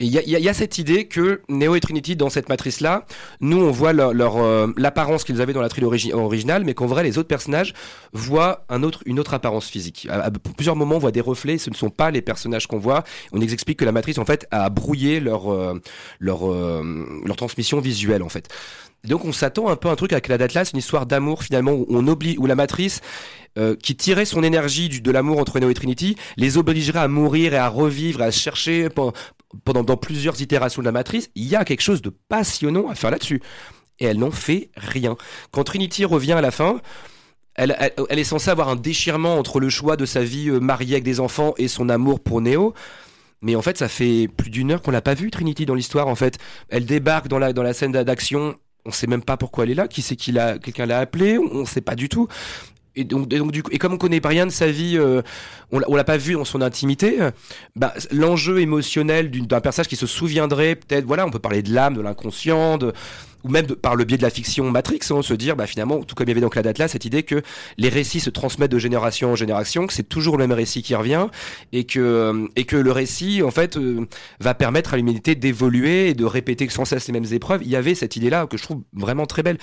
[0.00, 2.48] Et il y a, y, y a, cette idée que Neo et Trinity, dans cette
[2.48, 3.04] matrice-là,
[3.40, 6.86] nous, on voit leur, leur euh, l'apparence qu'ils avaient dans la trilogie originale, mais qu'en
[6.86, 7.74] vrai, les autres personnages
[8.14, 10.08] voient un autre, une autre apparence physique.
[10.10, 12.78] À, à, plusieurs moments, on voit des reflets, ce ne sont pas les personnages qu'on
[12.78, 13.04] voit.
[13.32, 15.78] On explique que la matrice, en fait, a brouillé leur, euh,
[16.18, 18.48] leur, euh, leur transmission visuelle, en fait.
[19.04, 21.72] Donc on s'attend un peu à un truc avec la Atlas, une histoire d'amour finalement
[21.72, 23.00] où on oublie, où la matrice
[23.58, 27.54] euh, qui tirait son énergie de l'amour entre Neo et Trinity les obligerait à mourir
[27.54, 28.88] et à revivre, à chercher
[29.64, 31.30] pendant dans plusieurs itérations de la matrice.
[31.34, 33.42] Il y a quelque chose de passionnant à faire là-dessus.
[33.98, 35.16] Et elle n'en fait rien.
[35.50, 36.80] Quand Trinity revient à la fin,
[37.54, 37.76] elle,
[38.08, 41.04] elle, est censée avoir un déchirement entre le choix de sa vie euh, mariée avec
[41.04, 42.74] des enfants et son amour pour Neo.
[43.42, 46.08] Mais en fait, ça fait plus d'une heure qu'on l'a pas vue, Trinity, dans l'histoire.
[46.08, 49.64] En fait, elle débarque dans la, dans la scène d'action on sait même pas pourquoi
[49.64, 52.28] elle est là, qui c'est qui l'a, quelqu'un l'a appelé, on sait pas du tout.
[52.96, 54.96] Et donc, et donc du coup, et comme on connaît pas rien de sa vie,
[54.98, 55.22] euh,
[55.70, 57.18] on, on l'a pas vu dans son intimité,
[57.76, 61.94] bah, l'enjeu émotionnel d'un personnage qui se souviendrait peut-être, voilà, on peut parler de l'âme,
[61.94, 62.78] de l'inconscient,
[63.44, 66.14] ou même par le biais de la fiction Matrix, hein, se dire, bah, finalement, tout
[66.14, 67.42] comme il y avait date là, cette idée que
[67.78, 70.94] les récits se transmettent de génération en génération, que c'est toujours le même récit qui
[70.94, 71.26] revient,
[71.72, 74.06] et que, et que le récit, en fait, euh,
[74.40, 77.62] va permettre à l'humanité d'évoluer et de répéter sans cesse les mêmes épreuves.
[77.62, 79.58] Il y avait cette idée-là que je trouve vraiment très belle.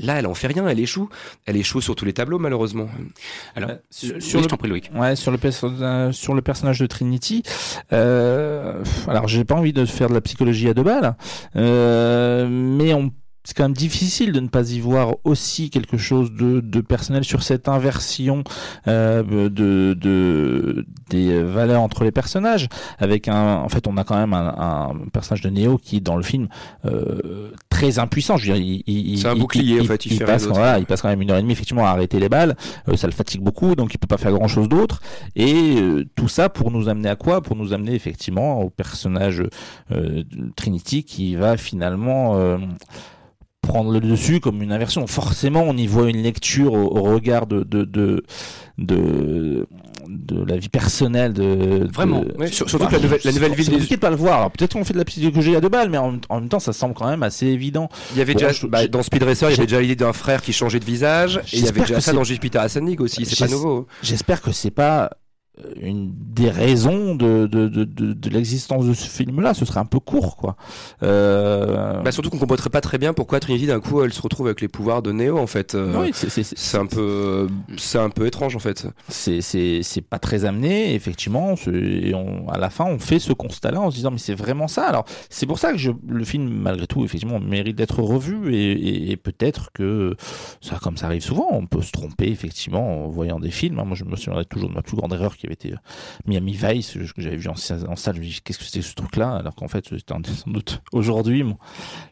[0.00, 1.08] Là, elle en fait rien, elle échoue.
[1.46, 2.88] Elle échoue sur tous les tableaux, malheureusement.
[3.54, 4.90] Alors, euh, sur, sur, le, prie, Loïc.
[4.94, 5.38] Ouais, sur le,
[5.82, 7.42] euh, sur le personnage de Trinity.
[7.92, 11.16] Euh, alors, j'ai pas envie de faire de la psychologie à deux balles,
[11.56, 13.12] euh, mais on
[13.44, 17.24] c'est quand même difficile de ne pas y voir aussi quelque chose de, de personnel
[17.24, 18.44] sur cette inversion
[18.86, 22.68] euh, de, de, des valeurs entre les personnages.
[22.98, 26.16] Avec un, en fait, on a quand même un, un personnage de Neo qui, dans
[26.16, 26.48] le film,
[26.84, 28.36] euh, très impuissant.
[28.36, 30.04] Je veux dire, il, c'est un il, bouclier il, en fait.
[30.06, 32.28] Il, passe, voilà, il passe quand même une heure et demie effectivement à arrêter les
[32.28, 32.56] balles.
[32.88, 35.00] Euh, ça le fatigue beaucoup, donc il peut pas faire grand chose d'autre.
[35.34, 37.40] Et euh, tout ça pour nous amener à quoi?
[37.40, 39.42] Pour nous amener effectivement au personnage
[39.92, 40.22] euh,
[40.56, 42.38] Trinity qui va finalement
[43.70, 45.06] prendre le dessus comme une inversion.
[45.06, 48.24] Forcément, on y voit une lecture au, au regard de, de, de,
[48.78, 49.66] de,
[50.08, 52.22] de la vie personnelle de vraiment.
[52.22, 54.50] De, surtout bah, que la nouvelle, la nouvelle ville c'est compliqué de pas le voir.
[54.50, 56.72] Peut-être qu'on fait de la psychologie à deux balles mais en, en, même temps ça
[56.72, 57.88] semble quand même assez évident.
[58.12, 59.96] Il y avait bon, déjà je, bah, dans Speed Racer il y avait déjà l'idée
[59.96, 62.98] d'un frère qui changeait de visage et il y avait déjà ça dans Jupiter Ascending
[63.00, 63.86] aussi c'est pas nouveau.
[64.02, 65.10] j'espère que c'est pas
[65.80, 69.54] une des raisons de, de, de, de, de l'existence de ce film-là.
[69.54, 70.56] Ce serait un peu court, quoi.
[71.02, 72.00] Euh...
[72.02, 74.60] Bah surtout qu'on comprendrait pas très bien pourquoi Trinity d'un coup elle se retrouve avec
[74.60, 75.74] les pouvoirs de Neo en fait.
[75.74, 78.86] Euh, oui, c'est un peu c'est un peu étrange en fait.
[79.08, 81.54] C'est c'est c'est pas très amené effectivement.
[81.72, 84.68] Et on, à la fin on fait ce constat-là en se disant mais c'est vraiment
[84.68, 84.86] ça.
[84.86, 88.72] Alors c'est pour ça que je, le film malgré tout effectivement mérite d'être revu et,
[88.72, 90.16] et, et peut-être que
[90.60, 93.76] ça comme ça arrive souvent on peut se tromper effectivement en voyant des films.
[93.76, 95.74] Moi je me souviendrai toujours de ma plus grande erreur qui avait été
[96.26, 97.80] Miami Vice, que j'avais vu en, salle,
[98.14, 101.44] je me dis qu'est-ce que c'était ce truc-là, alors qu'en fait c'était sans doute aujourd'hui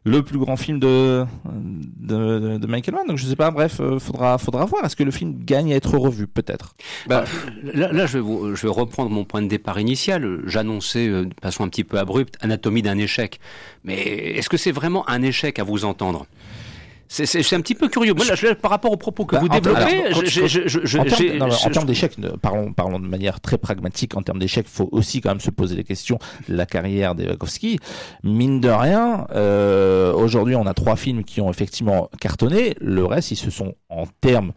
[0.04, 3.06] le plus grand film de, de, de, Michael Mann.
[3.06, 4.84] Donc je sais pas, bref, euh, faudra, faudra voir.
[4.84, 6.26] Est-ce que le film gagne à être revu?
[6.26, 6.74] Peut-être.
[7.06, 7.24] Bah,
[7.62, 10.40] là, là je, vais, je vais reprendre mon point de départ initial.
[10.46, 13.40] J'annonçais euh, de façon un petit peu abrupte Anatomie d'un échec.
[13.84, 16.26] Mais est-ce que c'est vraiment un échec à vous entendre?
[17.08, 18.14] C'est un petit peu curieux.
[18.14, 20.12] Moi, là, je, par rapport aux propos que bah, vous développez,
[21.64, 24.16] en termes d'échecs, parlons, parlons de manière très pragmatique.
[24.16, 26.18] En termes d'échecs, il faut aussi quand même se poser la question
[26.48, 27.78] de la carrière d'Evakovsky.
[28.22, 32.74] Mine de rien, euh, aujourd'hui, on a trois films qui ont effectivement cartonné.
[32.80, 34.52] Le reste, ils se sont, en termes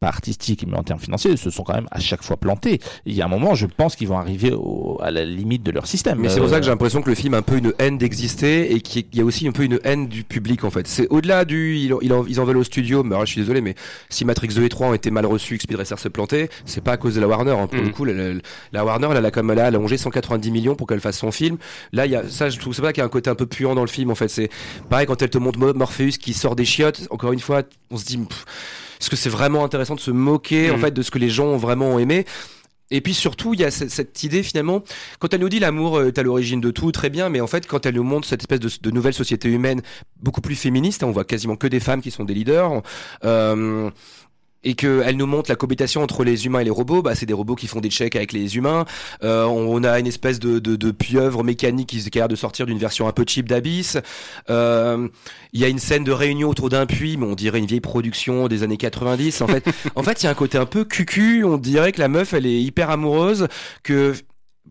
[0.00, 2.80] pas artistique mais en termes financiers, se sont quand même à chaque fois plantés.
[3.06, 5.70] Il y a un moment, je pense qu'ils vont arriver au, à la limite de
[5.70, 6.18] leur système.
[6.18, 7.98] Mais c'est pour ça que j'ai l'impression que le film a un peu une haine
[7.98, 10.86] d'exister et qu'il y a aussi un peu une haine du public en fait.
[10.86, 13.74] C'est au-delà du ils, en veulent au studio, mais alors, je suis désolé, mais
[14.08, 16.82] si Matrix 2 et 3 ont été mal reçus, que Speed Racer se plantait, c'est
[16.82, 17.52] pas à cause de la Warner.
[17.52, 17.66] Hein.
[17.66, 17.84] Pour mm.
[17.84, 18.40] le coup, la, la,
[18.72, 21.58] la Warner, elle a comme elle a allongé 190 millions pour qu'elle fasse son film.
[21.92, 23.46] Là, il y a ça, je trouve pas qu'il y a un côté un peu
[23.46, 24.28] puant dans le film en fait.
[24.28, 24.50] C'est
[24.88, 27.06] pareil quand elle te montre Morpheus qui sort des chiottes.
[27.10, 28.18] Encore une fois, on se dit.
[28.18, 28.44] Pff,
[29.02, 30.80] parce que c'est vraiment intéressant de se moquer en Mm.
[30.80, 32.24] fait de ce que les gens ont vraiment aimé.
[32.92, 34.84] Et puis surtout, il y a cette, idée finalement,
[35.18, 37.66] quand elle nous dit l'amour est à l'origine de tout, très bien, mais en fait,
[37.66, 39.80] quand elle nous montre cette espèce de, de nouvelle société humaine
[40.20, 42.82] beaucoup plus féministe, hein, on voit quasiment que des femmes qui sont des leaders,
[43.24, 43.90] euh,
[44.64, 47.32] et qu'elle nous montre la cohabitation entre les humains et les robots, bah, c'est des
[47.32, 48.84] robots qui font des checks avec les humains.
[49.22, 52.36] Euh, on, a une espèce de, de, de pieuvre mécanique qui, qui a l'air de
[52.36, 53.98] sortir d'une version un peu cheap d'Abyss.
[54.50, 55.08] Euh,
[55.52, 57.80] Il y a une scène de réunion autour d'un puits, mais on dirait une vieille
[57.80, 59.42] production des années 90.
[59.42, 59.64] En fait,
[59.96, 61.44] en fait, il y a un côté un peu cucu.
[61.44, 63.48] On dirait que la meuf, elle est hyper amoureuse,
[63.82, 64.14] que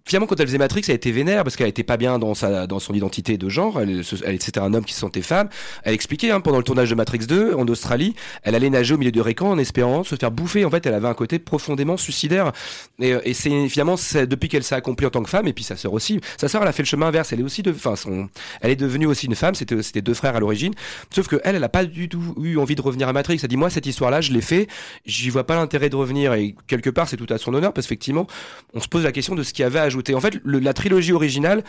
[0.05, 2.65] Finalement, quand elle faisait Matrix, elle était vénère parce qu'elle était pas bien dans sa
[2.65, 3.79] dans son identité de genre.
[3.81, 5.49] Elle, c'était un homme qui se sentait femme.
[5.83, 8.97] Elle expliquait hein, pendant le tournage de Matrix 2 en Australie, elle allait nager au
[8.97, 10.63] milieu du récan en espérant se faire bouffer.
[10.63, 12.53] En fait, elle avait un côté profondément suicidaire.
[12.99, 13.95] Et, euh, c'est finalement
[14.27, 16.21] depuis qu'elle s'est accomplie en tant que femme et puis sa sœur aussi.
[16.37, 17.33] Sa sœur, elle a fait le chemin inverse.
[17.33, 18.29] Elle est aussi de, enfin, son,
[18.61, 19.55] elle est devenue aussi une femme.
[19.55, 20.73] C'était c'était deux frères à l'origine.
[21.13, 23.39] Sauf que elle, elle a pas du tout eu envie de revenir à Matrix.
[23.43, 24.67] Elle dit moi cette histoire-là, je l'ai fait.
[25.05, 26.33] J'y vois pas l'intérêt de revenir.
[26.33, 28.25] Et quelque part, c'est tout à son honneur parce qu'effectivement,
[28.73, 30.15] on se pose la question de ce qu'il y avait ajouter.
[30.15, 31.63] En fait, la trilogie originale,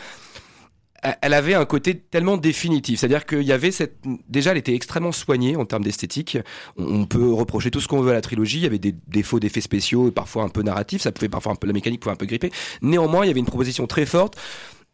[1.21, 3.97] elle- avait un côté tellement définitif, c'est-à-dire qu'il y avait cette,
[4.29, 6.39] déjà, elle était extrêmement soignée en termes d'esthétique.
[6.77, 8.59] On, on peut reprocher tout ce qu'on veut à la trilogie.
[8.59, 11.03] Il y avait des défauts d'effets spéciaux et parfois un peu narratifs.
[11.03, 12.53] Ça pouvait parfois un peu la mécanique pouvait un peu gripper.
[12.83, 14.37] Néanmoins, il y avait une proposition très forte.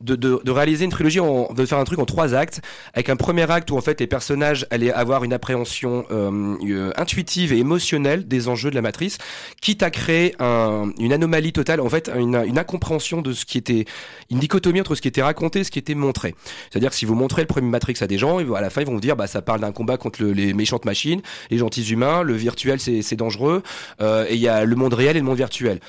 [0.00, 2.60] De, de, de réaliser une trilogie, en, de faire un truc en trois actes,
[2.94, 6.92] avec un premier acte où en fait les personnages allaient avoir une appréhension euh, euh,
[6.96, 9.18] intuitive et émotionnelle des enjeux de la matrice,
[9.60, 13.58] quitte à créer un, une anomalie totale, en fait une, une incompréhension de ce qui
[13.58, 13.86] était,
[14.30, 16.36] une dichotomie entre ce qui était raconté et ce qui était montré.
[16.70, 18.94] C'est-à-dire si vous montrez le premier Matrix à des gens, à la fin ils vont
[18.94, 22.22] vous dire bah ça parle d'un combat contre le- les méchantes machines, les gentils humains,
[22.22, 23.64] le virtuel c'est c'est dangereux,
[24.00, 25.80] euh, et il y a le monde réel et le monde virtuel.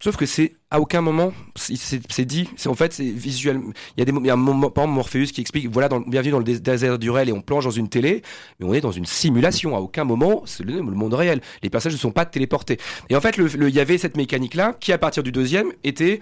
[0.00, 2.48] Sauf que c'est à aucun moment c'est- dit.
[2.56, 3.60] C'est en fait c'est visuel.
[3.96, 6.00] Il y a des y a un moment par exemple Morpheus qui explique voilà dans,
[6.00, 8.22] bienvenue dans le dés- désert du réel et on plonge dans une télé,
[8.60, 9.76] mais on est dans une simulation.
[9.76, 11.40] À aucun moment c'est le, monde réel.
[11.62, 12.78] Les personnages ne sont pas téléportés.
[13.08, 16.20] Et en fait il y avait cette mécanique là qui à partir du deuxième était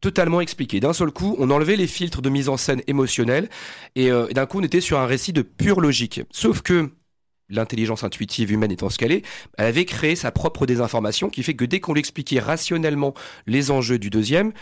[0.00, 0.80] totalement expliquée.
[0.80, 3.50] D'un seul coup, on enlevait les filtres de mise en scène émotionnelle
[3.96, 6.22] et, euh, et d'un coup, on était sur un récit de pure logique.
[6.30, 6.90] Sauf que
[7.50, 9.22] l'intelligence intuitive humaine étant scalée,
[9.58, 13.14] elle avait créé sa propre désinformation qui fait que dès qu'on lui expliquait rationnellement
[13.46, 14.52] les enjeux du deuxième,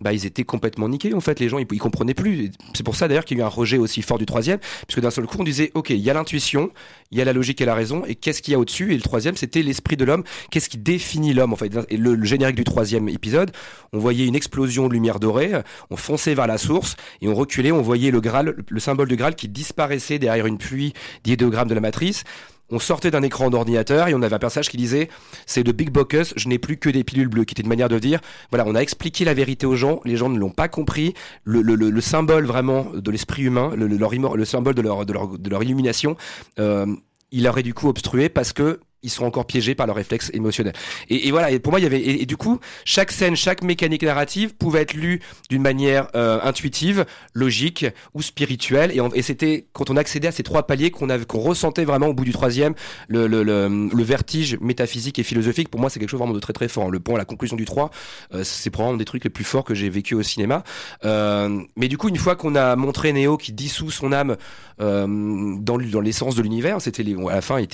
[0.00, 1.40] bah, ils étaient complètement niqués en fait.
[1.40, 2.50] Les gens ils, comprenaient plus.
[2.74, 4.94] C'est pour ça d'ailleurs qu'il y a eu un rejet aussi fort du troisième parce
[4.94, 6.70] que d'un seul coup on disait ok il y a l'intuition
[7.10, 8.92] il y a la logique et la raison et qu'est-ce qu'il y a au-dessus?
[8.92, 10.24] Et le troisième c'était l'esprit de l'homme.
[10.50, 11.72] Qu'est-ce qui définit l'homme en fait?
[11.88, 13.50] Et le, le générique du troisième épisode
[13.92, 15.52] on voyait une explosion de lumière dorée
[15.90, 19.08] on fonçait vers la source et on reculait on voyait le Graal le, le symbole
[19.08, 20.92] du Graal qui disparaissait derrière une pluie
[21.24, 22.24] d'idéogrammes de la matrice
[22.70, 25.08] on sortait d'un écran d'ordinateur et on avait un personnage qui disait
[25.46, 27.88] c'est de Big Bocus, je n'ai plus que des pilules bleues, qui était une manière
[27.88, 30.68] de dire voilà, on a expliqué la vérité aux gens, les gens ne l'ont pas
[30.68, 34.12] compris, le, le, le, le symbole vraiment de l'esprit humain, le, le, leur
[34.46, 36.16] symbole de leur, de leur, de leur illumination,
[36.58, 36.86] euh,
[37.32, 40.72] il aurait du coup obstrué parce que ils sont encore piégés par leur réflexe émotionnel.
[41.08, 44.02] Et, voilà, et pour moi, il y avait, et, du coup, chaque scène, chaque mécanique
[44.02, 47.04] narrative pouvait être lue d'une manière euh, intuitive,
[47.34, 48.92] logique ou spirituelle.
[49.14, 52.32] Et, c'était quand on accédait à ces trois paliers qu'on ressentait vraiment au bout du
[52.32, 52.74] troisième,
[53.08, 55.68] le, vertige métaphysique et philosophique.
[55.68, 56.90] Pour moi, c'est quelque chose vraiment de très très fort.
[56.90, 57.90] Le point, la conclusion du 3,
[58.34, 60.62] euh, c'est probablement des trucs les plus forts que j'ai vécu au cinéma.
[61.04, 64.36] Euh, mais du coup, une fois qu'on a montré Neo qui dissout son âme
[64.78, 67.68] dans, l'essence de l'univers, c'était à la fin, il,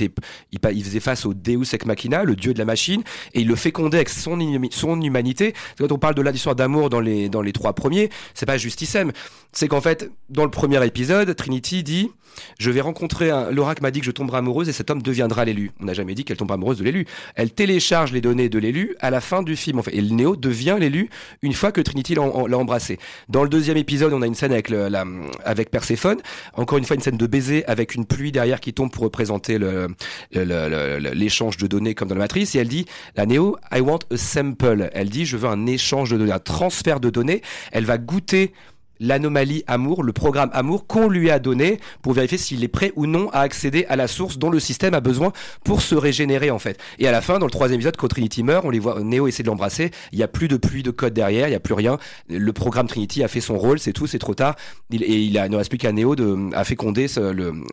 [0.53, 3.03] il faisait face au Deus ex machina, le dieu de la machine,
[3.35, 4.39] et il le fécondait avec son,
[4.71, 5.55] son humanité.
[5.79, 9.13] Quand on parle de l'histoire d'amour dans les, dans les trois premiers, c'est pas justicem.
[9.53, 12.11] C'est qu'en fait, dans le premier épisode, Trinity dit
[12.59, 13.51] Je vais rencontrer un.
[13.51, 15.73] L'oracle m'a dit que je tomberai amoureuse et cet homme deviendra l'élu.
[15.81, 17.05] On n'a jamais dit qu'elle tombe amoureuse de l'élu.
[17.35, 19.79] Elle télécharge les données de l'élu à la fin du film.
[19.79, 19.95] En fait.
[19.95, 21.11] Et le Néo devient l'élu
[21.43, 22.99] une fois que Trinity l'a embrassé.
[23.29, 25.05] Dans le deuxième épisode, on a une scène avec, la,
[25.45, 26.17] avec Perséphone.
[26.55, 29.59] Encore une fois, une scène de baiser avec une pluie derrière qui tombe pour représenter
[29.59, 29.89] le-
[30.33, 32.55] le- l'échange de données comme dans la matrice.
[32.55, 32.87] Et elle dit
[33.17, 34.91] La Néo, I want a sample.
[34.93, 37.43] Elle dit Je veux un échange de données, un transfert de données.
[37.73, 38.53] Elle va goûter
[39.01, 43.07] l'anomalie amour, le programme amour qu'on lui a donné pour vérifier s'il est prêt ou
[43.07, 45.33] non à accéder à la source dont le système a besoin
[45.65, 46.79] pour se régénérer en fait.
[46.99, 49.27] Et à la fin, dans le troisième épisode, quand Trinity meurt, on les voit, Neo
[49.27, 51.61] essaie de l'embrasser, il n'y a plus de pluie de code derrière, il n'y a
[51.61, 51.99] plus rien.
[52.29, 54.57] Le programme Trinity a fait son rôle, c'est tout, c'est trop tard.
[54.93, 57.07] Et il, a, ne reste plus qu'à Neo de, à féconder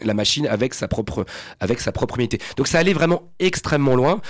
[0.02, 1.26] la machine avec sa propre,
[1.60, 2.40] avec sa propre unité.
[2.58, 4.22] Donc ça allait vraiment extrêmement loin.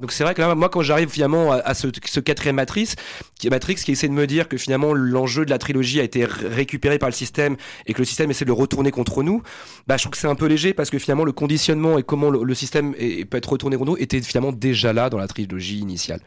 [0.00, 1.86] Donc c'est vrai que là, moi, quand j'arrive finalement à, ce,
[2.18, 2.96] quatrième Matrice,
[3.38, 6.02] qui est Matrix qui essaie de me dire que finalement l'enjeu de la trilogie a
[6.02, 9.42] été récupéré par le système et que le système essaie de le retourner contre nous,
[9.86, 12.30] bah je trouve que c'est un peu léger parce que finalement le conditionnement et comment
[12.30, 16.20] le, système peut être retourné contre nous était finalement déjà là dans la trilogie initiale.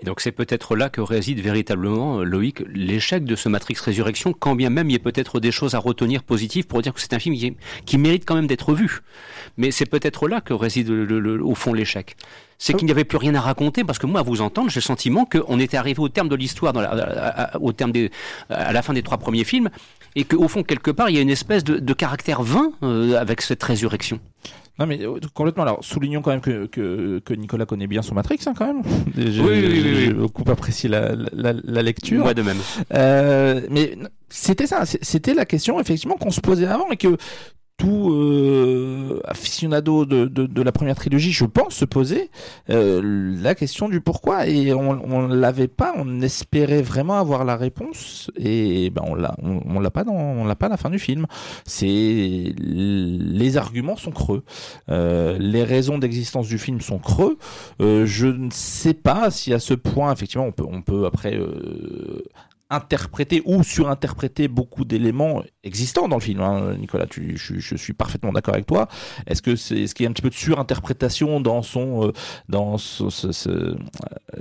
[0.00, 4.34] Et donc c'est peut-être là que réside véritablement, euh, Loïc, l'échec de ce Matrix Résurrection,
[4.34, 7.00] quand bien même il y a peut-être des choses à retenir positives pour dire que
[7.00, 7.34] c'est un film
[7.86, 9.00] qui, mérite quand même d'être vu.
[9.56, 12.16] Mais c'est peut-être là que réside au fond l'échec
[12.58, 14.80] c'est qu'il n'y avait plus rien à raconter parce que moi, à vous entendre, j'ai
[14.80, 16.72] le sentiment qu'on était arrivé au terme de l'histoire,
[17.60, 18.10] au terme des,
[18.48, 19.70] à la fin des trois premiers films,
[20.16, 23.40] et qu'au fond, quelque part, il y a une espèce de, caractère vain euh, avec
[23.40, 24.18] cette résurrection.
[24.78, 25.62] Non mais euh, complètement.
[25.62, 28.82] Alors soulignons quand même que, que, Nicolas connaît bien son Matrix hein, quand même.
[29.16, 32.24] J'ai, oui, oui, oui, beaucoup apprécié la, la, lecture.
[32.24, 32.58] Moi de même.
[32.92, 33.96] Euh, mais
[34.28, 37.16] c'était ça, c'était la question effectivement qu'on se posait avant et que
[37.76, 42.30] tout euh, aficionado de, de, de, la première trilogie, je pense, se posait
[42.70, 43.00] euh,
[43.42, 48.30] la question du pourquoi et on, on l'avait pas, on espérait vraiment avoir la réponse
[48.36, 50.98] et ben on l'a, on, l'a pas dans, on l'a pas à la fin du
[50.98, 51.26] film.
[51.64, 54.44] C'est les arguments sont creux,
[54.88, 57.38] euh, les raisons d'existence du film sont creux.
[57.80, 61.36] Euh, je ne sais pas si à ce point, effectivement, on peut, on peut après
[61.36, 62.22] euh,
[62.70, 66.40] interpréter ou surinterpréter beaucoup d'éléments existants dans le film.
[66.40, 66.76] Hein.
[66.78, 68.88] Nicolas, tu, je, suis parfaitement d'accord avec toi.
[69.26, 72.12] Est-ce que c'est ce qu'il y a un petit peu de surinterprétation dans son euh,
[72.48, 73.76] dans ce, ce,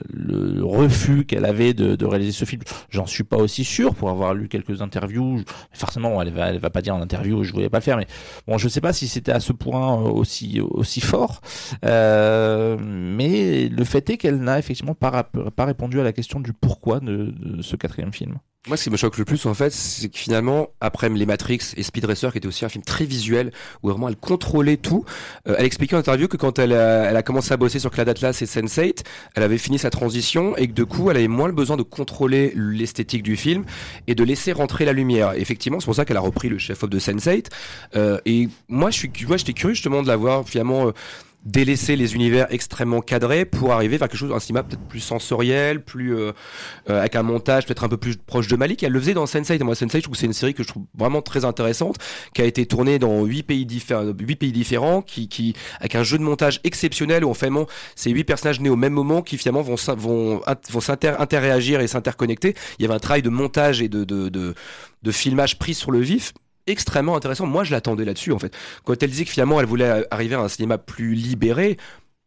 [0.09, 2.61] le refus qu'elle avait de, de, réaliser ce film?
[2.89, 5.41] J'en suis pas aussi sûr pour avoir lu quelques interviews.
[5.71, 8.07] Forcément, elle va elle va pas dire en interview je voulais pas le faire, mais
[8.47, 11.41] bon, je sais pas si c'était à ce point euh, aussi aussi fort.
[11.85, 16.53] Euh, mais le fait est qu'elle n'a effectivement pas, pas répondu à la question du
[16.53, 18.37] pourquoi de, de ce quatrième film.
[18.69, 21.59] Moi, ce qui me choque le plus, en fait, c'est que finalement, après les Matrix
[21.75, 25.03] et Speed Racer, qui était aussi un film très visuel, où vraiment elle contrôlait tout,
[25.49, 27.91] euh, elle expliquait en interview que quand elle a, elle a commencé à bosser sur
[27.91, 29.03] Cloud Atlas et Sense8,
[29.35, 31.83] elle avait fini sa transition et que de coup, elle avait moins le besoin de
[31.83, 33.65] contrôler l'esthétique du film
[34.07, 35.33] et de laisser rentrer la lumière.
[35.33, 37.47] effectivement, c'est pour ça qu'elle a repris le chef-op de Sense8.
[37.97, 40.87] Euh, et moi, je suis, moi, j'étais curieux justement de la voir finalement.
[40.87, 40.91] Euh,
[41.45, 45.83] délaisser les univers extrêmement cadrés pour arriver vers quelque chose un cinéma peut-être plus sensoriel,
[45.83, 46.31] plus euh,
[46.89, 48.83] euh, avec un montage peut-être un peu plus proche de Malik.
[48.83, 50.69] Elle le faisait dans Sense8 et moi Sense8 je trouve c'est une série que je
[50.69, 51.97] trouve vraiment très intéressante
[52.33, 56.03] qui a été tournée dans huit pays différents, huit pays différents qui qui avec un
[56.03, 57.43] jeu de montage exceptionnel où en fait
[57.95, 62.55] ces huit personnages nés au même moment qui finalement vont vont vont s'interréagir et s'interconnecter.
[62.79, 64.55] Il y avait un travail de montage et de de, de
[65.03, 66.33] de filmage pris sur le vif
[66.67, 67.45] extrêmement intéressant.
[67.45, 68.55] Moi, je l'attendais là-dessus, en fait.
[68.83, 71.77] Quand elle disait que finalement, elle voulait arriver à un cinéma plus libéré,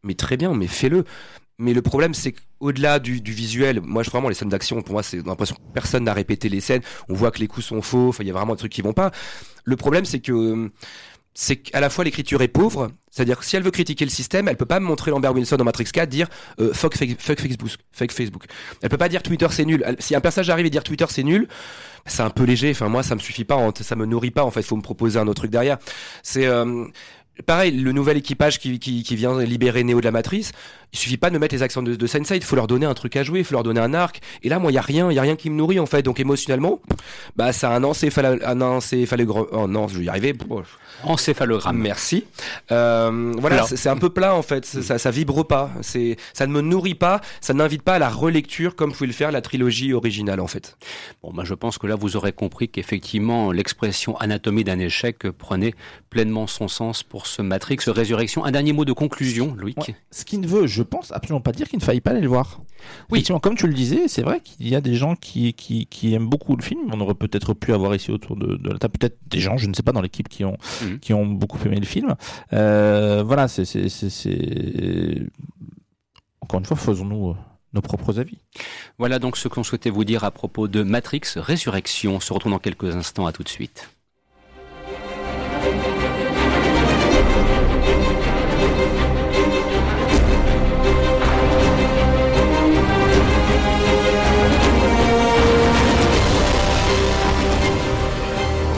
[0.03, 1.03] mais très bien, mais fais-le.
[1.59, 4.93] Mais le problème, c'est qu'au-delà du, du, visuel, moi, je, vraiment, les scènes d'action, pour
[4.93, 6.81] moi, c'est l'impression que personne n'a répété les scènes.
[7.09, 8.13] On voit que les coups sont faux.
[8.19, 9.11] Il y a vraiment des trucs qui vont pas.
[9.63, 10.69] Le problème, c'est que
[11.39, 14.47] c'est qu'à la fois l'écriture est pauvre, c'est-à-dire que si elle veut critiquer le système,
[14.47, 16.27] elle peut pas montrer Lambert Wilson dans Matrix 4 dire
[16.59, 18.45] euh, fuck, fuck, Facebook, Facebook.
[18.81, 19.85] Elle peut pas dire Twitter c'est nul.
[19.99, 21.47] si un personnage arrive et dire Twitter c'est nul,
[22.07, 22.71] c'est un peu léger.
[22.71, 24.45] Enfin moi ça me suffit pas, ça me nourrit pas.
[24.45, 25.77] En fait, faut me proposer un autre truc derrière.
[26.23, 26.85] C'est euh,
[27.45, 30.53] pareil, le nouvel équipage qui, qui, qui, vient libérer Neo de la matrice,
[30.93, 32.93] il suffit pas de mettre les accents de, de Sensei, il faut leur donner un
[32.93, 34.21] truc à jouer, il faut leur donner un arc.
[34.43, 35.85] Et là, moi, il y a rien, il y a rien qui me nourrit en
[35.85, 36.01] fait.
[36.01, 36.81] Donc émotionnellement,
[37.35, 39.47] bah, ça a un encéphalo, un encéphalogramme.
[39.51, 40.35] Oh non, je vais y arriver.
[41.03, 41.77] Encéphalogramme.
[41.77, 42.25] Merci.
[42.71, 44.65] Euh, voilà, c'est un peu plat en fait.
[44.65, 45.71] Ça, ça vibre pas.
[45.81, 47.21] C'est, ça ne me nourrit pas.
[47.41, 50.77] Ça n'invite pas à la relecture comme pouvait le faire la trilogie originale en fait.
[51.21, 55.73] Bon, bah, je pense que là, vous aurez compris qu'effectivement, l'expression anatomie d'un échec prenait
[56.09, 58.45] pleinement son sens pour ce Matrix Résurrection.
[58.45, 59.93] Un dernier mot de conclusion, Loïc.
[60.11, 62.27] Ce qui ne veut, je pense absolument pas dire qu'il ne faille pas aller le
[62.27, 62.61] voir.
[63.09, 63.17] Oui.
[63.17, 66.29] Effectivement, comme tu le disais, c'est vrai qu'il y a des gens qui, qui, aiment
[66.29, 66.81] beaucoup le film.
[66.93, 69.67] On aurait peut-être pu avoir ici autour de, de la table peut-être des gens, je
[69.67, 70.99] ne sais pas, dans l'équipe qui ont, mhm.
[70.99, 72.15] qui ont beaucoup aimé le film.
[72.53, 73.63] Euh, voilà, c'est,
[76.41, 77.35] encore une fois, faisons-nous euh,
[77.73, 78.37] nos propres avis.
[78.99, 82.17] Voilà donc ce qu'on souhaitait vous dire à propos de Matrix Résurrection.
[82.17, 83.25] On se retrouve dans quelques instants.
[83.25, 83.89] À tout de suite.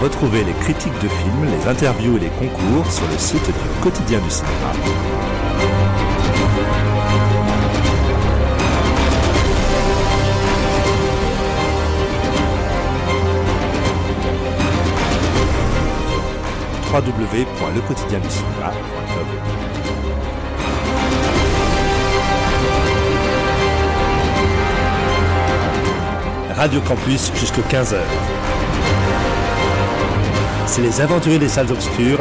[0.01, 4.19] Retrouvez les critiques de films, les interviews et les concours sur le site du quotidien
[4.19, 4.71] du cinéma.
[16.91, 19.25] www.lequotidienducinéma.com
[26.55, 27.99] Radio Campus jusqu'à 15h
[30.69, 32.19] c'est les aventuriers des salles obscures.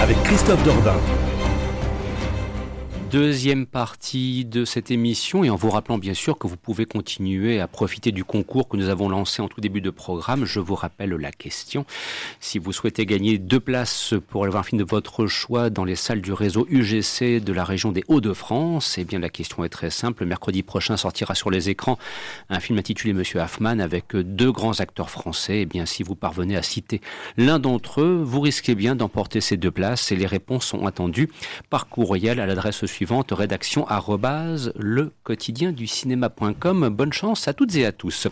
[0.00, 1.23] Avec Christophe Dordain
[3.14, 7.60] deuxième partie de cette émission et en vous rappelant bien sûr que vous pouvez continuer
[7.60, 10.44] à profiter du concours que nous avons lancé en tout début de programme.
[10.44, 11.86] Je vous rappelle la question.
[12.40, 15.84] Si vous souhaitez gagner deux places pour aller voir un film de votre choix dans
[15.84, 19.68] les salles du réseau UGC de la région des Hauts-de-France, eh bien la question est
[19.68, 20.24] très simple.
[20.24, 22.00] Mercredi prochain sortira sur les écrans
[22.50, 25.60] un film intitulé Monsieur Hoffman avec deux grands acteurs français.
[25.60, 27.00] Eh bien si vous parvenez à citer
[27.36, 31.28] l'un d'entre eux, vous risquez bien d'emporter ces deux places et les réponses sont attendues
[31.70, 33.86] par courriel à l'adresse suivante suivante, rédaction
[34.76, 36.88] le quotidien du cinéma.com.
[36.88, 38.28] Bonne chance à toutes et à tous.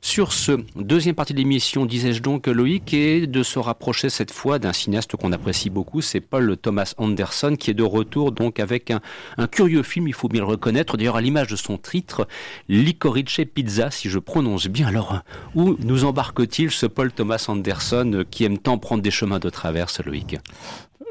[0.00, 4.58] Sur ce, deuxième partie de l'émission, disais-je donc, Loïc, est de se rapprocher cette fois
[4.58, 8.90] d'un cinéaste qu'on apprécie beaucoup, c'est Paul Thomas Anderson, qui est de retour donc avec
[8.90, 9.02] un,
[9.36, 12.26] un curieux film, il faut bien le reconnaître, d'ailleurs à l'image de son titre,
[12.70, 14.86] Licorice Pizza, si je prononce bien.
[14.86, 15.20] Alors,
[15.54, 20.00] où nous embarque-t-il ce Paul Thomas Anderson qui aime tant prendre des chemins de traverse,
[20.02, 20.38] Loïc?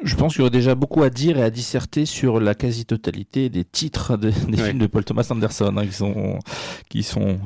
[0.03, 3.49] Je pense qu'il y aurait déjà beaucoup à dire et à disserter sur la quasi-totalité
[3.49, 6.39] des titres des films de Paul Thomas Anderson, hein, qui sont,
[6.89, 7.39] qui sont,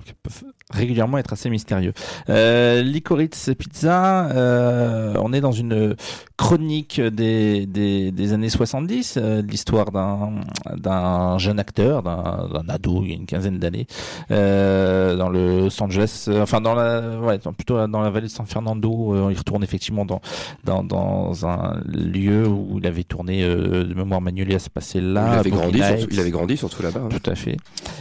[0.72, 1.94] régulièrement être assez mystérieux.
[2.30, 5.96] Euh, Licorice Pizza, euh, on est dans une
[6.38, 10.32] chronique des, des, des années 70, euh, l'histoire d'un,
[10.78, 13.88] d'un jeune acteur, d'un, d'un ado il y a une quinzaine d'années,
[14.32, 18.32] euh, dans le Los Angeles, euh, enfin dans la, ouais, plutôt dans la vallée de
[18.32, 19.16] San Fernando.
[19.16, 20.22] Euh, il retourne effectivement dans,
[20.64, 25.32] dans, dans un lieu où il avait tourné de mémoire Manuel à se passer là.
[25.34, 27.02] Il avait, grandi, surtout, il avait grandi surtout là-bas.
[27.06, 27.10] Hein.
[27.10, 27.58] Tout à fait.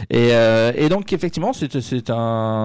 [0.09, 0.29] Et,
[0.75, 2.58] et donc effectivement, c'est, c'est un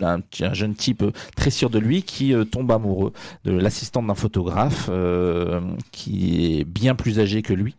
[0.00, 1.04] un jeune type
[1.36, 3.12] très sûr de lui qui euh, tombe amoureux
[3.44, 5.60] de l'assistante d'un photographe euh,
[5.92, 7.76] qui est bien plus âgé que lui.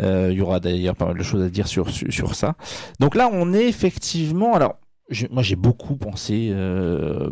[0.00, 2.54] Euh, il y aura d'ailleurs pas mal de choses à dire sur, sur, ça.
[3.00, 4.54] Donc là, on est effectivement...
[4.54, 4.76] Alors,
[5.30, 6.52] moi, j'ai beaucoup pensé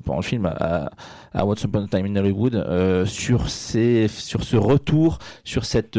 [0.04, 0.90] pendant le film à,
[1.34, 5.98] à, What's Upon a Time in Hollywood sur, ces, sur ce retour, sur cette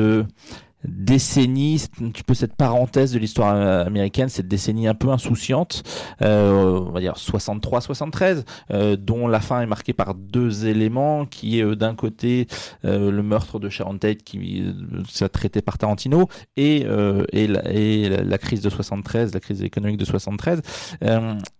[0.87, 5.83] décennie, un petit peu cette parenthèse de l'histoire euh, américaine, cette décennie un peu insouciante,
[6.21, 11.59] euh, on va dire 63-73, euh, dont la fin est marquée par deux éléments, qui
[11.59, 12.47] est euh, d'un côté
[12.83, 14.63] le meurtre de Sharon Tate, qui
[15.09, 16.85] s'est traité par Tarantino, et,
[17.31, 20.61] et, la, et la, crise de 73, la crise économique de 73.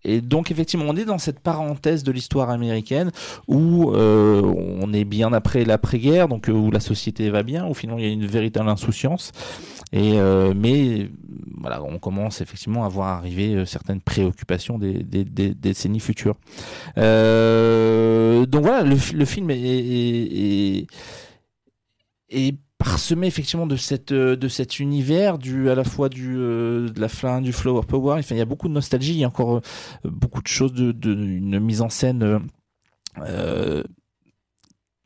[0.04, 3.12] et donc effectivement, on est dans cette parenthèse de l'histoire américaine
[3.48, 8.06] où on est bien après l'après-guerre, donc où la société va bien, où finalement il
[8.06, 9.17] y a une véritable insouciance
[9.94, 11.10] et euh, mais
[11.60, 16.36] voilà, on commence effectivement à voir arriver euh, certaines préoccupations des, décennies futures.
[16.98, 20.88] Euh, donc voilà, le, film est,
[22.78, 27.42] parsemé effectivement de cette de cet univers du à la fois du de la fin
[27.42, 28.18] du flower power.
[28.20, 29.62] Enfin, il y a beaucoup de nostalgie, il y a encore
[30.04, 32.42] beaucoup de choses de une mise en scène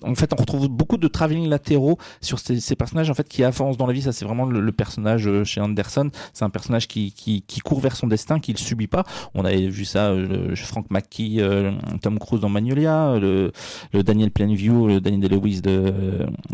[0.03, 3.77] en fait, on retrouve beaucoup de travelling latéraux sur ces, personnages en fait qui avancent
[3.77, 4.01] dans la vie.
[4.01, 6.09] Ça, c'est vraiment le, personnage euh, chez Anderson.
[6.33, 9.03] C'est un personnage qui, qui, qui, court vers son destin, qui le subit pas.
[9.33, 11.71] On avait vu ça, euh, Frank McKee, euh,
[12.01, 13.51] Tom Cruise dans Magnolia, le,
[13.93, 15.93] le Daniel Plainview, le Daniel Day-Lewis de,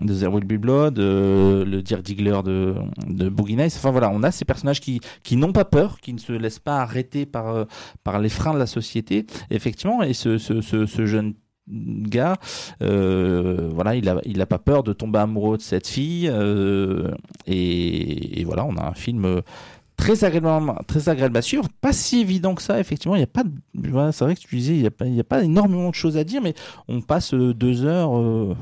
[0.01, 2.75] de There Will Be Blood, le Dirk Diggler de,
[3.07, 3.75] de Boogie Nights.
[3.77, 6.59] Enfin voilà, on a ces personnages qui, qui n'ont pas peur, qui ne se laissent
[6.59, 7.65] pas arrêter par,
[8.03, 9.25] par les freins de la société.
[9.49, 11.33] effectivement, et ce, ce, ce jeune
[11.67, 12.37] gars,
[12.81, 17.11] euh, voilà, il a, il a pas peur de tomber amoureux de cette fille, euh,
[17.45, 19.41] et, voilà, on a un film
[19.97, 23.27] très agréable, très agréable à suivre, pas si évident que ça, effectivement, il y a
[23.27, 23.43] pas,
[24.11, 26.41] c'est vrai que tu disais, il y a a pas énormément de choses à dire,
[26.41, 26.53] mais
[26.87, 28.17] on passe deux heures.
[28.17, 28.55] Euh,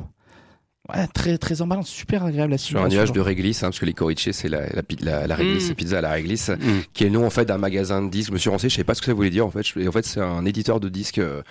[0.87, 2.79] Ouais, très très emballant, super agréable à suivre.
[2.79, 4.67] Sur un nuage de réglisse, hein, parce que les corice c'est la,
[5.01, 5.73] la, la, réglisse, mm.
[5.73, 6.81] pizza à la réglisse, mm.
[6.93, 8.29] qui est le nom en fait d'un magasin de disques.
[8.29, 9.65] Je me suis renseigné, je savais pas ce que ça voulait dire en fait.
[9.77, 11.41] Et en fait, c'est un éditeur de disques euh,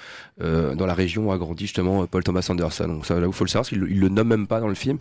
[0.40, 2.86] euh dans la région où a grandi justement euh, Paul Thomas Anderson.
[2.86, 4.68] Donc ça, là, il faut le savoir, parce qu'il il le nomme même pas dans
[4.68, 4.98] le film.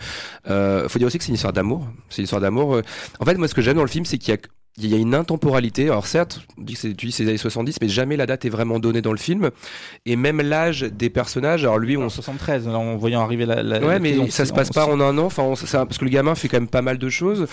[0.50, 1.88] Euh, faut dire aussi que c'est une histoire d'amour.
[2.10, 2.76] C'est une histoire d'amour.
[2.76, 2.82] Euh.
[3.20, 4.40] En fait, moi, ce que j'aime dans le film, c'est qu'il y a
[4.78, 5.84] il y a une intemporalité.
[5.84, 6.64] Alors certes, tu
[7.06, 9.52] dis c'est les années 70, mais jamais la date est vraiment donnée dans le film.
[10.06, 11.64] Et même l'âge des personnages.
[11.64, 12.68] Alors lui, on 73.
[12.68, 13.62] en voyant arriver la.
[13.62, 15.26] la ouais, mais ça se passe pas en un an.
[15.26, 17.48] Enfin, ça, parce que le gamin fait quand même pas mal de choses.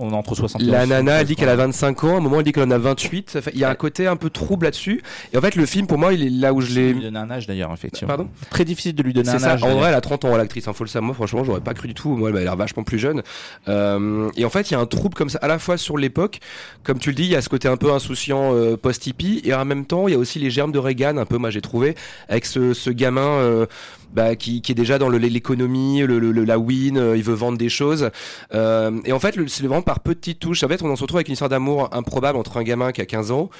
[0.00, 0.62] On est entre 60.
[0.62, 2.14] La nana, elle dit qu'elle a 25 ans.
[2.14, 3.38] À un moment, elle dit qu'elle en a 28.
[3.54, 5.02] il y a un côté un peu trouble là-dessus.
[5.32, 6.92] Et en fait, le film, pour moi, il est là où je l'ai.
[6.92, 8.08] Lui donner un âge d'ailleurs, effectivement.
[8.08, 8.28] Pardon?
[8.50, 9.52] Très difficile de lui donner un ça.
[9.52, 9.62] âge.
[9.62, 10.66] En vrai, elle a 30 ans, l'actrice.
[10.66, 11.06] Hein, faut le savoir.
[11.06, 12.16] Moi, franchement, j'aurais pas cru du tout.
[12.16, 13.22] Moi, elle a l'air vachement plus jeune.
[13.68, 15.96] Euh, et en fait, il y a un trouble comme ça, à la fois sur
[15.96, 16.40] l'époque,
[16.82, 19.86] comme tu le dis, à ce côté un peu insouciant euh, post-hippie, et en même
[19.86, 21.94] temps, il y a aussi les germes de Reagan, un peu, moi j'ai trouvé,
[22.28, 23.66] avec ce, gamin euh,
[24.12, 27.68] bah, qui, est déjà dans l'économie, le, le, la win, euh, il veut vendre des
[27.68, 28.10] choses.
[28.52, 30.62] et en fait, c'est vraiment par petites touches.
[30.62, 33.06] En fait, on se retrouve avec une histoire d'amour improbable entre un gamin qui a
[33.06, 33.50] 15 ans,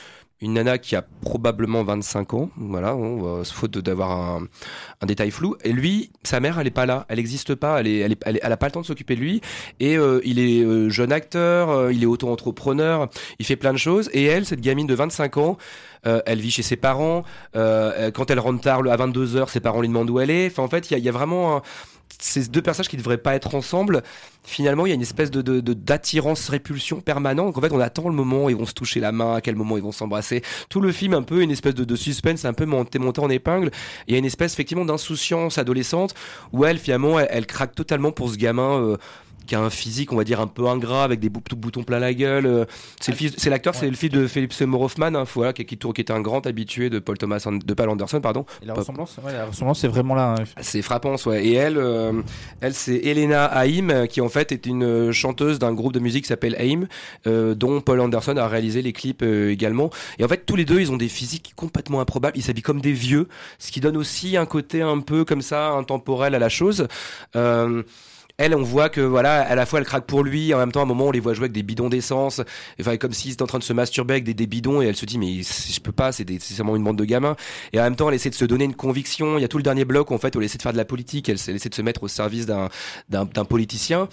[0.41, 4.47] une nana qui a probablement 25 ans, voilà, on faute d'avoir un,
[5.01, 5.57] un, détail flou.
[5.65, 8.23] Et lui, sa mère, elle est pas là, elle n'existe pas, elle est, elle, est,
[8.25, 9.41] elle, a pas le temps de s'occuper de lui.
[9.81, 13.09] Et euh, il est euh, jeune acteur, euh, il est auto-entrepreneur,
[13.39, 14.11] il fait plein de choses.
[14.13, 15.57] Et elle, cette gamine de 25 ans,
[16.25, 17.25] elle vit chez ses parents.
[17.53, 20.47] quand elle rentre tard à 22 h ses parents lui demandent où elle est.
[20.47, 21.63] Enfin, en fait, il y a, y a, vraiment un
[22.19, 24.03] ces deux personnages qui devraient pas être ensemble,
[24.43, 27.57] finalement, il y a une espèce de, d'attirance-répulsion permanente.
[27.57, 29.57] En fait, on attend le moment où ils vont se toucher la main, à quel
[29.57, 30.43] moment ils vont s'embrasser.
[30.69, 33.29] Tout le film, un peu, une espèce de, de suspense, un peu monté, monté en
[33.29, 33.71] épingle.
[34.07, 36.15] Il y a une espèce, effectivement, d'insouciance adolescente
[36.53, 38.81] où elle, finalement, elle, craque totalement pour ce gamin.
[38.81, 38.97] Euh,
[39.47, 42.15] qui a un physique, on va dire, un peu ingrat, avec des boutons plein la
[42.15, 42.47] gueule.
[42.47, 42.65] Euh,
[43.01, 45.65] c'est le fils, c'est l'acteur, c'est le fils de Philippe Seymour Hoffman, hein, voilà, qui,
[45.65, 48.45] qui, qui, était un grand habitué de Paul Thomas, de Paul Anderson, pardon.
[48.63, 50.37] Et la ressemblance, ouais, la ressemblance, c'est vraiment là.
[50.39, 50.45] Hein.
[50.61, 51.47] C'est frappant, ouais.
[51.47, 52.23] Et elle, euh,
[52.61, 56.29] elle, c'est Elena Haim, qui en fait est une chanteuse d'un groupe de musique qui
[56.29, 56.87] s'appelle Haim,
[57.27, 59.91] euh, dont Paul Anderson a réalisé les clips également.
[60.19, 62.37] Et en fait, tous les deux, ils ont des physiques complètement improbables.
[62.37, 63.29] Ils s'habillent comme des vieux,
[63.59, 66.89] ce qui donne aussi un côté un peu comme ça, intemporel à la chose.
[67.35, 67.83] Euh,
[68.39, 70.81] elle, on voit que voilà, à la fois elle craque pour lui, en même temps
[70.81, 72.43] à un moment on les voit jouer avec des bidons d'essence,
[72.81, 75.07] enfin comme s'ils étaient en train de se masturber avec des, bidons et elle se
[75.07, 77.37] dit mais je peux pas, c'est seulement une bande de gamins.
[77.73, 79.39] Et en même temps elle essaie de se donner une conviction.
[79.39, 80.77] Il y a tout le dernier bloc en fait où elle essaie de faire de
[80.77, 84.09] la politique, elle, essaie de se mettre au service d'un politicien.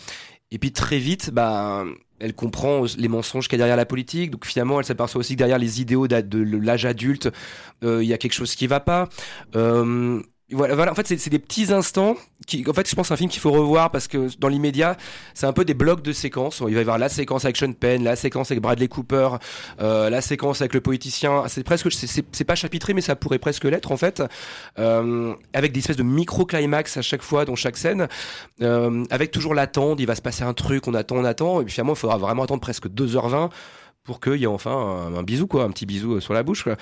[0.51, 1.84] Et puis très vite, bah
[2.19, 4.32] elle comprend les mensonges qu'il y a derrière la politique.
[4.32, 7.30] Donc finalement, elle s'aperçoit aussi que derrière les idéaux de l'âge adulte,
[7.84, 9.09] euh, il y a quelque chose qui va pas.
[9.55, 10.21] Euh,
[10.54, 12.16] voilà, voilà, en fait, c'est des petits instants
[12.47, 14.97] qui, en fait, je pense, c'est un film qu'il faut revoir parce que dans l'immédiat,
[15.34, 16.62] c'est un peu des blocs de séquences.
[16.68, 19.30] Il va y avoir la séquence avec Sean Penn, la séquence avec Bradley Cooper,
[19.82, 21.43] euh, la séquence avec le politicien.
[21.47, 24.24] C'est presque, c'est pas chapitré, mais ça pourrait presque l'être en fait,
[24.80, 28.08] euh, avec des espèces de micro climax à chaque fois dans chaque scène,
[28.62, 29.99] euh, avec toujours l'attente.
[29.99, 32.18] Il va se passer un truc, on attend, on attend, et puis finalement, il faudra
[32.18, 33.49] vraiment attendre presque 2h20
[34.04, 36.64] pour qu'il y ait enfin un, bisou quoi un petit bisou euh, sur la bouche
[36.64, 36.76] quoi.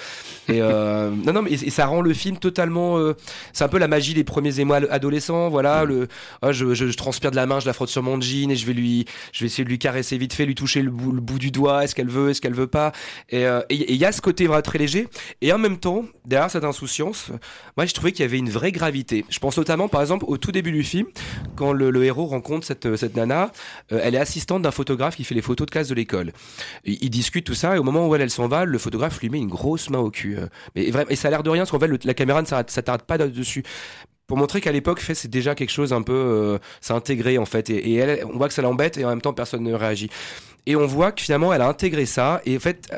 [0.48, 3.16] et euh, non non mais et, ça rend le film totalement euh,
[3.54, 6.08] c'est un peu la magie des premiers émois adolescents voilà le
[6.42, 8.66] oh, je, je, transpire de la main je la frotte sur mon jean et je
[8.66, 11.22] vais lui je vais essayer de lui caresser vite fait lui toucher le bout, le
[11.22, 12.92] bout du doigt est-ce qu'elle veut est-ce qu'elle veut pas.
[13.30, 15.08] Et il y a ce côté vraiment très léger.
[15.42, 17.32] Et en même temps derrière cette insouciance
[17.78, 19.26] moi je trouvais qu'il y avait une vraie gravité.
[19.30, 21.06] Je pense notamment par exemple au tout début du film
[21.56, 23.52] quand le, le héros rencontre cette cette nana
[23.90, 26.34] elle est assistante d'un photographe qui fait les photos de classe de l'école
[27.12, 29.38] discute tout ça et au moment où elle, elle s'en va, le photographe lui met
[29.38, 30.38] une grosse main au cul.
[30.38, 30.48] Euh.
[30.76, 33.18] Mais et ça a l'air de rien parce qu'en fait la caméra ne s'attarde pas
[33.20, 33.64] dessus
[34.28, 37.46] pour montrer qu'à l'époque fait c'est déjà quelque chose un peu euh, c'est intégré en
[37.46, 40.10] fait et, on voit que ça l'embête et en même temps personne ne réagit
[40.66, 42.90] et on voit que finalement elle a intégré ça et en fait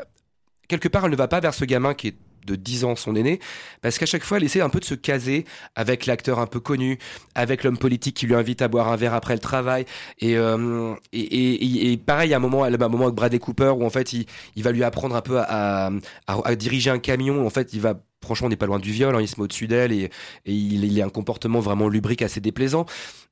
[0.68, 3.14] quelque part elle ne va pas vers ce gamin qui est de 10 ans son
[3.16, 3.40] aîné,
[3.82, 6.60] parce qu'à chaque fois, elle essaie un peu de se caser avec l'acteur un peu
[6.60, 6.98] connu,
[7.34, 9.84] avec l'homme politique qui lui invite à boire un verre après le travail.
[10.20, 13.72] Et, euh, et, et, pareil, il y a un moment, un moment avec Bradley Cooper
[13.76, 14.26] où en fait, il,
[14.56, 15.92] il va lui apprendre un peu à, à,
[16.26, 17.46] à diriger un camion.
[17.46, 17.94] En fait, il va
[18.24, 20.10] franchement, on n'est pas loin du viol, hein, il se met au-dessus d'elle et,
[20.46, 22.86] il, il, a un comportement vraiment lubrique assez déplaisant.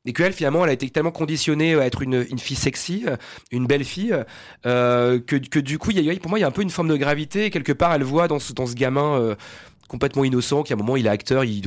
[0.04, 3.04] Et qu'elle, finalement, elle a été tellement conditionnée à être une, fille sexy,
[3.52, 4.16] une belle fille,
[4.66, 5.90] euh, que, du coup,
[6.20, 7.50] pour moi, il y a un peu une forme de gravité.
[7.50, 9.34] quelque part, elle voit dans ce, dans ce gamin euh,
[9.88, 11.62] complètement innocent, qui à un moment il est acteur, il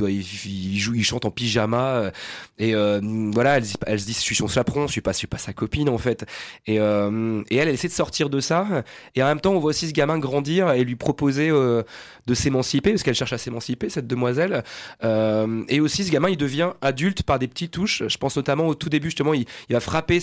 [0.78, 2.10] joue, il chante en pyjama, euh,
[2.58, 3.00] et euh,
[3.32, 5.52] voilà, elle, se dit, je suis son chaperon, je suis pas, je suis pas sa
[5.52, 6.26] copine en fait,
[6.66, 9.58] et, euh, et elle, elle essaie de sortir de ça, et en même temps on
[9.58, 13.88] voit aussi ce gamin grandir et lui proposer de s'émanciper, parce qu'elle cherche à s'émanciper
[13.90, 14.64] cette demoiselle,
[15.02, 18.74] et aussi ce gamin il devient adulte par des petites touches, je pense notamment au
[18.74, 20.18] tout début justement, il, va frapper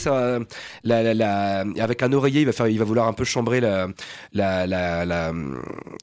[0.90, 3.88] avec un oreiller, il va faire, il va vouloir un peu chambrer la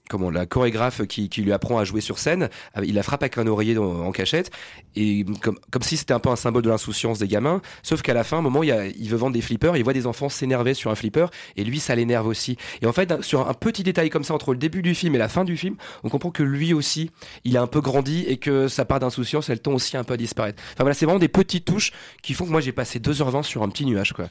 [0.08, 2.48] comment, la chorégraphe qui, qui lui apprend à jouer sur scène.
[2.82, 4.50] Il la frappe avec un oreiller en cachette.
[4.96, 7.60] Et comme, comme si c'était un peu un symbole de l'insouciance des gamins.
[7.82, 9.76] Sauf qu'à la fin, un moment, il, il veut vendre des flippers.
[9.76, 11.26] Il voit des enfants s'énerver sur un flipper.
[11.56, 12.56] Et lui, ça l'énerve aussi.
[12.82, 15.18] Et en fait, sur un petit détail comme ça, entre le début du film et
[15.18, 17.10] la fin du film, on comprend que lui aussi,
[17.44, 20.14] il a un peu grandi et que sa part d'insouciance, elle tend aussi un peu
[20.14, 20.62] à disparaître.
[20.72, 23.62] Enfin voilà, c'est vraiment des petites touches qui font que moi, j'ai passé 2h20 sur
[23.62, 24.28] un petit nuage, quoi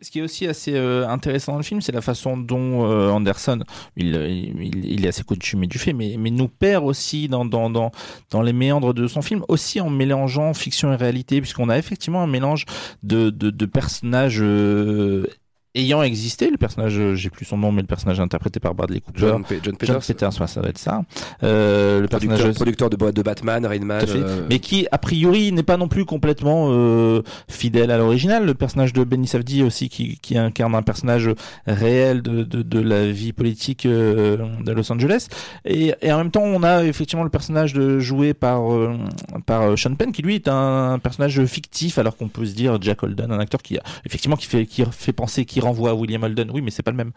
[0.00, 3.10] ce qui est aussi assez euh, intéressant dans le film, c'est la façon dont euh,
[3.10, 3.60] Anderson,
[3.96, 7.92] il, est assez coutumé du fait, mais, nous perd aussi dans,
[8.42, 12.26] les méandres de son film, aussi en mélangeant fiction et réalité, puisqu'on a effectivement un
[12.26, 12.64] mélange
[13.02, 15.26] de personnages euh,
[15.74, 19.00] ayant existé, le personnage, euh, j'ai plus son nom, mais le personnage interprété par Bradley
[19.00, 19.18] Cooper.
[19.18, 19.94] John, John Peters.
[19.94, 21.02] John Peters, ça va être ça.
[21.42, 24.04] Euh, le producteur, personnage producteur de, de Batman, Rainman.
[24.08, 24.46] Euh...
[24.48, 28.44] Mais qui, a priori, n'est pas non plus complètement euh, fidèle à l'original.
[28.44, 31.30] Le personnage de Benny Safdie aussi, qui, qui incarne un personnage
[31.66, 35.26] réel de, de, de la vie politique euh, de Los Angeles.
[35.64, 38.96] Et, et, en même temps, on a effectivement le personnage de, joué par, euh,
[39.44, 43.02] par Sean Penn, qui lui est un, personnage fictif, alors qu'on peut se dire Jack
[43.02, 46.22] Holden, un acteur qui a, effectivement, qui fait, qui fait penser, qui renvoie à William
[46.22, 46.50] Holden.
[46.52, 47.12] Oui, mais c'est pas le même.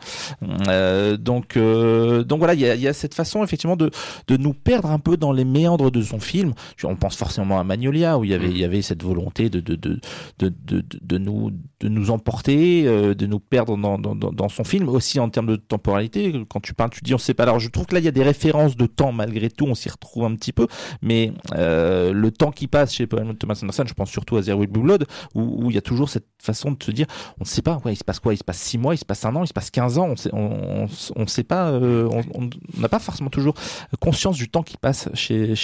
[0.68, 3.92] Euh, donc, euh, donc voilà, il y a, cette façon effectivement de,
[4.28, 6.54] de nous perdre un peu dans les méandres de son film.
[6.84, 9.76] On pense forcément à Magnolia où il y avait, y avait cette volonté de, de,
[9.76, 10.00] de,
[10.40, 14.90] de, de, nous, de nous emporter, euh, de nous perdre dans, dans, dans, son film,
[14.90, 16.34] aussi en termes de temporalité.
[16.50, 17.44] Quand tu parles, tu dis on sait pas.
[17.44, 19.76] Alors je trouve que là il y a des références de temps malgré tout, on
[19.76, 20.68] s'y retrouve un petit peu,
[21.02, 25.06] mais le temps qui passe chez Thomas Anderson, je pense surtout à Zero Blue Blood,
[25.36, 27.08] où, où il y a toujours cette façon de se dire
[27.40, 29.00] on ne sait pas, ouais, il se passe quoi Il se passe six mois, il
[29.00, 32.50] se passe un an, il se passe 15 ans, on sait, sait pas, euh, on
[32.80, 33.56] n'a pas forcément toujours
[34.00, 35.56] conscience du temps qui passe chez,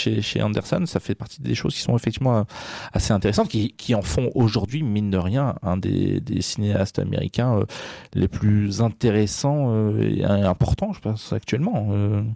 [0.41, 0.83] Anderson.
[0.87, 2.45] Ça fait partie des choses qui sont effectivement
[2.93, 7.65] assez intéressantes, qui, en font aujourd'hui, mine de rien, un des, cinéastes américains euh,
[8.15, 11.89] les plus intéressants euh, et importants, je pense, actuellement.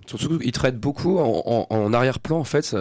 [0.06, 2.76] Surtout, il traite beaucoup en, arrière-plan, en fait.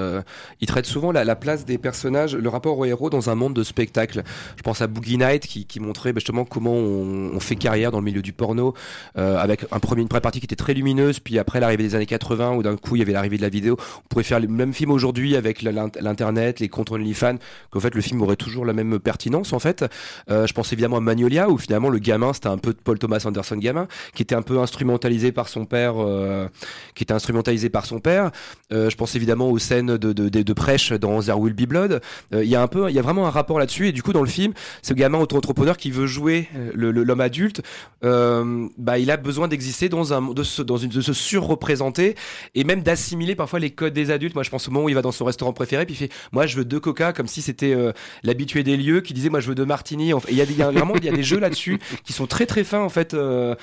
[0.60, 3.54] il traite souvent la, la, place des personnages, le rapport au héros dans un monde
[3.54, 4.22] de spectacle.
[4.56, 7.90] Je pense à Boogie Night qui, qui montrait bah, justement comment on, on, fait carrière
[7.90, 8.74] dans le milieu du porno,
[9.16, 11.94] euh, avec un premier, une première partie qui était très lumineuse, puis après l'arrivée des
[11.94, 13.76] années 80, où d'un coup il y avait l'arrivée de la vidéo.
[14.04, 17.36] On pourrait faire le même film aujourd'hui avec l'internet, les comptes OnlyFans,
[17.70, 19.84] qu'en fait le film aurait toujours la même pertinence en fait.
[20.30, 23.22] Euh, je pense évidemment à Magnolia, où finalement le gamin c'était un peu Paul Thomas
[23.24, 26.48] Anderson gamin, qui était un peu instrumentalisé par son père, euh,
[26.94, 28.30] qui était instrumentalisé par son père.
[28.70, 32.00] Je pense évidemment aux scènes de, prêche dans There Will Be Blood.
[32.32, 34.12] Il y a un peu, il y a vraiment un rapport là-dessus, et du coup
[34.12, 37.62] dans le film, ce gamin auto-entrepreneur qui veut jouer l'homme adulte,
[38.04, 42.14] euh, bah, il a besoin d'exister dans un, de se, dans une, de se surreprésenter
[42.54, 44.34] et même d'assimiler parfois les codes des adultes.
[44.34, 46.12] Moi, je pense au moment où il va dans son restaurant préféré, puis il fait,
[46.32, 49.40] moi, je veux deux coca, comme si c'était euh, l'habitué des lieux qui disait, moi,
[49.40, 50.12] je veux deux martini.
[50.28, 52.46] Il y a, y a vraiment, il y a des jeux là-dessus qui sont très
[52.46, 53.14] très fins en fait.
[53.14, 53.54] Euh,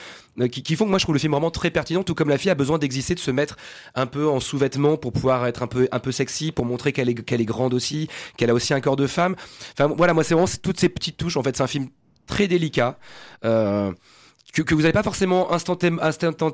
[0.51, 2.39] qui, qui, font que moi je trouve le film vraiment très pertinent tout comme la
[2.39, 3.55] fille a besoin d'exister de se mettre
[3.93, 7.07] un peu en sous-vêtements pour pouvoir être un peu un peu sexy pour montrer qu'elle
[7.07, 9.35] est qu'elle est grande aussi qu'elle a aussi un corps de femme
[9.73, 11.87] enfin voilà moi c'est vraiment toutes ces petites touches en fait c'est un film
[12.27, 12.97] très délicat
[13.45, 13.91] euh,
[14.53, 16.01] que, que, vous n'avez pas forcément instantanément,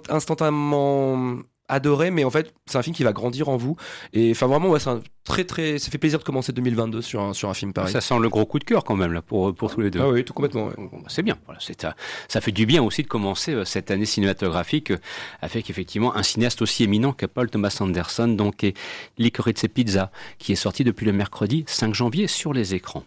[0.09, 3.77] instantanément adoré, mais en fait, c'est un film qui va grandir en vous.
[4.11, 5.79] Et enfin, vraiment, ouais, c'est un très, très.
[5.79, 7.93] Ça fait plaisir de commencer 2022 sur un, sur un film pareil.
[7.93, 10.01] Ça sent le gros coup de cœur quand même, là, pour, pour tous les deux.
[10.01, 10.67] Ah oui, tout complètement.
[10.67, 10.73] Ouais.
[10.77, 11.37] Bah, c'est bien.
[11.45, 11.85] Voilà, c'est,
[12.27, 14.97] ça fait du bien aussi de commencer euh, cette année cinématographique euh,
[15.41, 18.73] avec effectivement un cinéaste aussi éminent que Paul Thomas Anderson, donc, et
[19.17, 23.03] Licorice Pizza, qui est sorti depuis le mercredi 5 janvier sur les écrans.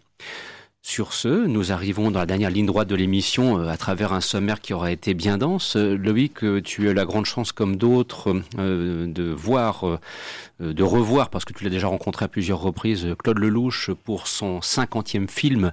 [0.85, 4.21] Sur ce, nous arrivons dans la dernière ligne droite de l'émission euh, à travers un
[4.21, 5.77] sommaire qui aura été bien dense.
[5.77, 10.01] Euh, Loïc, euh, tu as la grande chance, comme d'autres, de voir,
[10.59, 14.61] de revoir, parce que tu l'as déjà rencontré à plusieurs reprises, Claude Lelouch pour son
[14.61, 15.73] cinquantième film,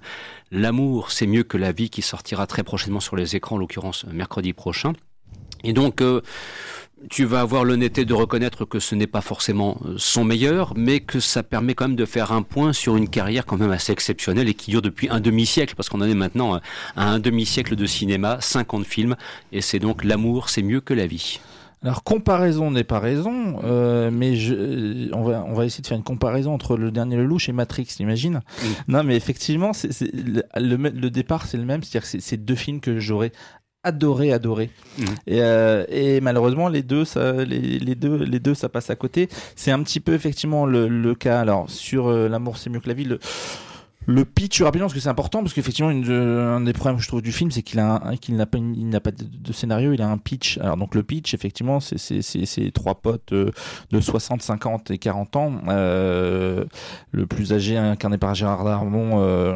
[0.51, 4.05] L'amour, c'est mieux que la vie, qui sortira très prochainement sur les écrans, en l'occurrence
[4.11, 4.93] mercredi prochain.
[5.63, 6.03] Et donc,
[7.09, 10.99] tu vas avoir l'honnêteté de reconnaître que ce n'est pas forcément euh, son meilleur, mais
[10.99, 13.91] que ça permet quand même de faire un point sur une carrière quand même assez
[13.91, 16.59] exceptionnelle et qui dure depuis un demi-siècle, parce qu'on en est maintenant
[16.95, 19.15] à un demi-siècle de cinéma, 50 films,
[19.51, 21.39] et c'est donc l'amour, c'est mieux que la vie.
[21.81, 25.87] Alors comparaison n'est pas raison, euh, mais je, euh, on va on va essayer de
[25.87, 28.41] faire une comparaison entre le dernier Lelouch et Matrix, t'imagines?
[28.89, 30.43] Non, mais effectivement, c'est, le,
[30.75, 33.31] le, départ c'est le même, c'est-à-dire que c'est deux films que j'aurais
[33.83, 34.69] adoré, adoré.
[34.97, 35.03] Mmh.
[35.27, 38.95] Et, euh, et, malheureusement, les deux, ça, les, les, deux, les deux, ça passe à
[38.95, 39.29] côté.
[39.55, 41.39] C'est un petit peu effectivement le, le cas.
[41.39, 43.05] Alors sur euh, l'amour, c'est mieux que la vie.
[43.05, 43.19] Le,
[44.09, 47.31] le pitch rapidement parce que c'est important parce qu'effectivement un des problèmes je trouve du
[47.31, 50.17] film c'est qu'il a qu'il n'a pas il n'a pas de, scénario il a un
[50.17, 50.57] pitch.
[50.57, 53.51] Alors donc le pitch effectivement c'est c'est trois potes euh,
[53.91, 56.65] de 60 50 et 40 ans euh,
[57.11, 59.55] le plus âgé incarné par Gérard Darmon euh,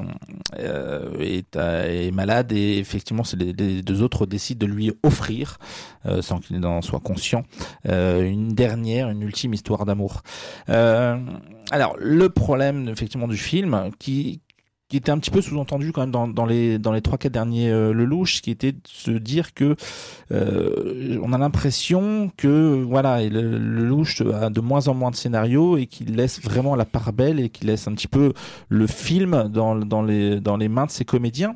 [0.60, 5.58] euh est, est, malade et effectivement c'est les, deux autres décident de lui offrir
[6.22, 7.44] sans qu'il en soit conscient
[7.86, 10.22] une dernière une ultime histoire d'amour
[11.72, 14.42] alors le problème effectivement du film qui
[14.90, 17.72] qui était un petit peu sous-entendu quand même dans, les dans les trois quatre derniers
[17.72, 19.76] euh, le louche qui était de se dire que
[20.32, 25.16] euh, on a l'impression que voilà le, le, louche a de moins en moins de
[25.16, 28.34] scénarios et qu'il laisse vraiment la part belle et qu'il laisse un petit peu
[28.70, 31.56] le film dans dans les dans les mains de ses comédiens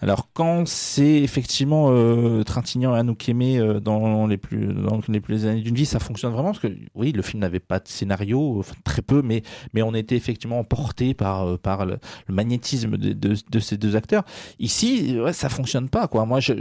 [0.00, 5.46] alors quand c'est effectivement euh, Trintignant et Anouk euh, dans les plus dans les plus
[5.46, 8.58] années d'une vie, ça fonctionne vraiment parce que oui, le film n'avait pas de scénario,
[8.58, 9.42] enfin, très peu, mais
[9.72, 13.96] mais on était effectivement emporté par euh, par le, magnétisme de, de, de, ces deux
[13.96, 14.24] acteurs.
[14.58, 16.26] Ici, ouais, ça fonctionne pas quoi.
[16.26, 16.52] Moi, je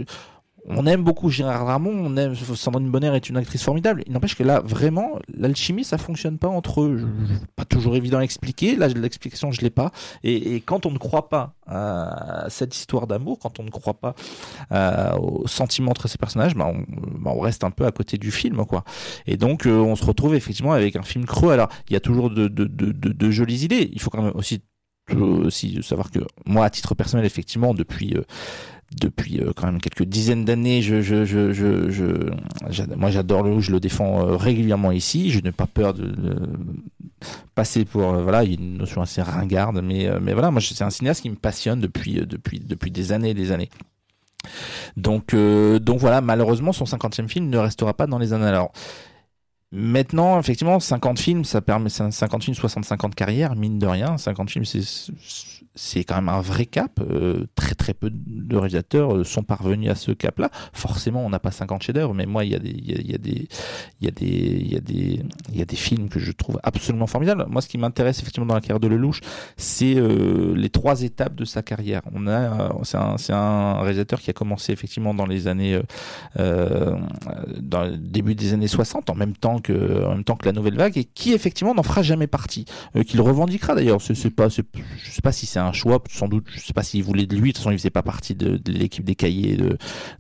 [0.68, 4.04] on aime beaucoup Gérard Ramon, on aime Sandrine Bonner est une actrice formidable.
[4.08, 7.08] Il n'empêche que là, vraiment, l'alchimie, ça fonctionne pas entre eux.
[7.56, 8.76] Pas toujours évident à expliquer.
[8.76, 9.92] Là, l'explication, je l'ai pas.
[10.24, 13.96] Et, et, quand on ne croit pas à cette histoire d'amour, quand on ne croit
[13.96, 14.16] pas
[14.72, 16.80] euh, au sentiment entre ces personnages, bah on,
[17.20, 18.84] bah on, reste un peu à côté du film, quoi.
[19.28, 21.52] Et donc, euh, on se retrouve effectivement avec un film creux.
[21.52, 23.90] Alors, il y a toujours de, de, de, de, jolies idées.
[23.94, 24.62] Il faut quand même aussi
[25.14, 28.16] aussi savoir que moi, à titre personnel, effectivement, depuis
[29.00, 30.82] depuis euh, quand même quelques dizaines d'années.
[32.96, 35.32] Moi, j'adore le je le défends euh, régulièrement ici.
[35.32, 36.14] Je n'ai pas peur de,
[37.56, 40.84] passer pour euh, voilà, il y a une notion assez ringarde, mais voilà, moi, c'est
[40.84, 43.70] un cinéaste qui me passionne depuis des années et des années.
[44.98, 48.46] Donc voilà, malheureusement, son 50e film ne restera pas dans les années.
[48.46, 48.72] Alors
[49.78, 54.18] Maintenant, effectivement, 50 films, ça permet 50 films, 65 ans de carrière, mine de rien.
[54.18, 54.80] 50 films, c'est
[55.76, 57.00] c'est quand même un vrai cap.
[57.02, 60.50] Euh, très très peu de réalisateurs euh, sont parvenus à ce cap-là.
[60.74, 63.18] Forcément, on n'a pas 50 chefs-d'œuvre, mais moi, il y a des, il y a,
[63.18, 63.48] des,
[64.00, 65.20] il y a des, il y a des,
[65.52, 67.46] il y a des films que je trouve absolument formidables.
[67.50, 69.20] Moi, ce qui m'intéresse effectivement dans la carrière de Lelouch,
[69.58, 72.02] c'est euh, les trois étapes de sa carrière.
[72.14, 75.80] On a, c'est un, c'est un réalisateur qui a commencé effectivement dans les années,
[76.38, 80.54] dans le début des années 60, en même temps que, en même temps que la
[80.54, 82.66] nouvelle vague, et qui effectivement n'en fera jamais partie,
[83.06, 84.02] qu'il revendiquera d'ailleurs.
[84.02, 84.62] C'est, pas, je
[85.12, 87.50] sais pas si c'est un choix, sans doute, je sais pas s'il voulait de lui,
[87.52, 89.58] de toute façon il faisait pas partie de, l'équipe des cahiers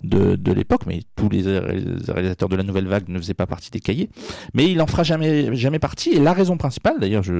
[0.03, 3.79] de, l'époque, mais tous les réalisateurs de la nouvelle vague ne faisaient pas partie des
[3.79, 4.09] cahiers,
[4.53, 7.35] mais il en fera jamais, jamais partie, et la raison principale, d'ailleurs je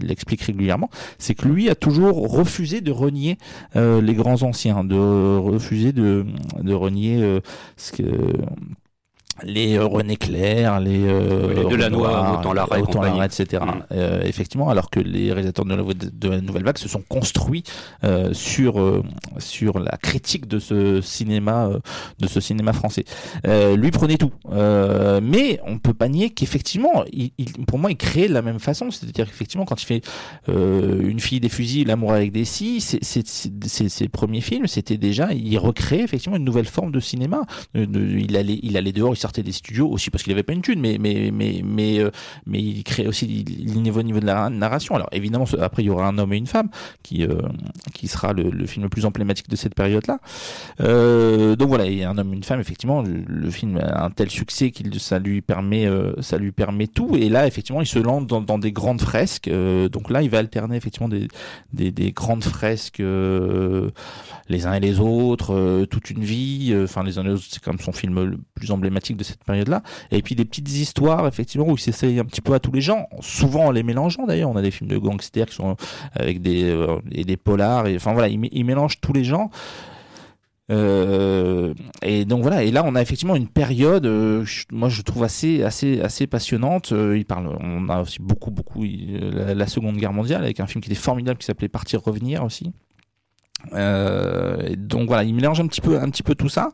[0.00, 3.38] l'explique régulièrement, c'est que lui a toujours refusé de renier
[3.76, 4.96] euh, les grands anciens, de
[5.38, 6.26] refuser de,
[6.60, 7.40] de renier euh,
[7.76, 8.02] ce que
[9.42, 13.62] les euh, René Clair, les, euh, de la Noire, autant l'arrêt, autant l'arrêt, etc.
[13.64, 13.82] Mm.
[13.92, 17.62] Euh, effectivement, alors que les réalisateurs de la, de la, nouvelle vague se sont construits
[18.04, 19.02] euh, sur euh,
[19.38, 21.70] sur la critique de ce cinéma
[22.18, 23.04] de ce cinéma français.
[23.44, 27.32] lui prenait tout, mais on peut pas nier qu'effectivement, il,
[27.66, 28.90] pour moi, il crée de la même façon.
[28.90, 30.02] C'est-à-dire qu'effectivement, quand il fait
[30.48, 35.56] une fille des fusils, l'amour avec des scies, c'est ses premiers films, c'était déjà, il
[35.58, 37.42] recrée effectivement une nouvelle forme de cinéma.
[37.74, 40.62] il allait il allait dehors, il sortait des studios aussi parce qu'il avait pas une
[40.62, 42.10] thune, mais mais mais mais euh,
[42.46, 44.94] mais il crée aussi le niveau niveau de la narration.
[44.94, 46.68] Alors évidemment, après il y aura un homme et une femme
[47.02, 47.40] qui euh,
[47.92, 50.18] qui sera le, film le plus emblématique de cette période-là.
[50.80, 52.60] Euh, donc voilà, il y a un homme et une femme.
[52.60, 55.88] Effectivement, le, film a un tel succès qu'il ça lui permet
[56.20, 57.16] ça lui permet tout.
[57.16, 59.50] Et là, effectivement, il se lance dans, dans des grandes fresques.
[59.90, 61.26] donc là, il va alterner effectivement des
[61.72, 63.02] des, des grandes fresques
[64.48, 66.74] les uns et les autres, toute une vie.
[66.84, 69.44] Enfin, les uns et les autres, c'est comme son film le plus emblématique de cette
[69.44, 69.82] période-là.
[70.10, 72.80] Et puis des petites histoires, effectivement, où il s'essaye un petit peu à tous les
[72.80, 74.50] gens, souvent en les mélangeant d'ailleurs.
[74.50, 75.76] On a des films de gangsters qui sont
[76.12, 79.50] avec des, euh, et des polars, et enfin voilà, il, il mélange tous les gens.
[80.70, 82.64] Euh, et donc voilà.
[82.64, 86.92] Et là, on a effectivement une période, euh, moi je trouve assez, assez, assez passionnante.
[86.92, 91.00] on a aussi beaucoup, beaucoup la, la, Seconde Guerre mondiale avec un film qui était
[91.00, 92.72] formidable qui s'appelait Partir revenir aussi.
[93.74, 96.70] Euh, donc voilà, il mélange un petit peu, un petit peu tout ça.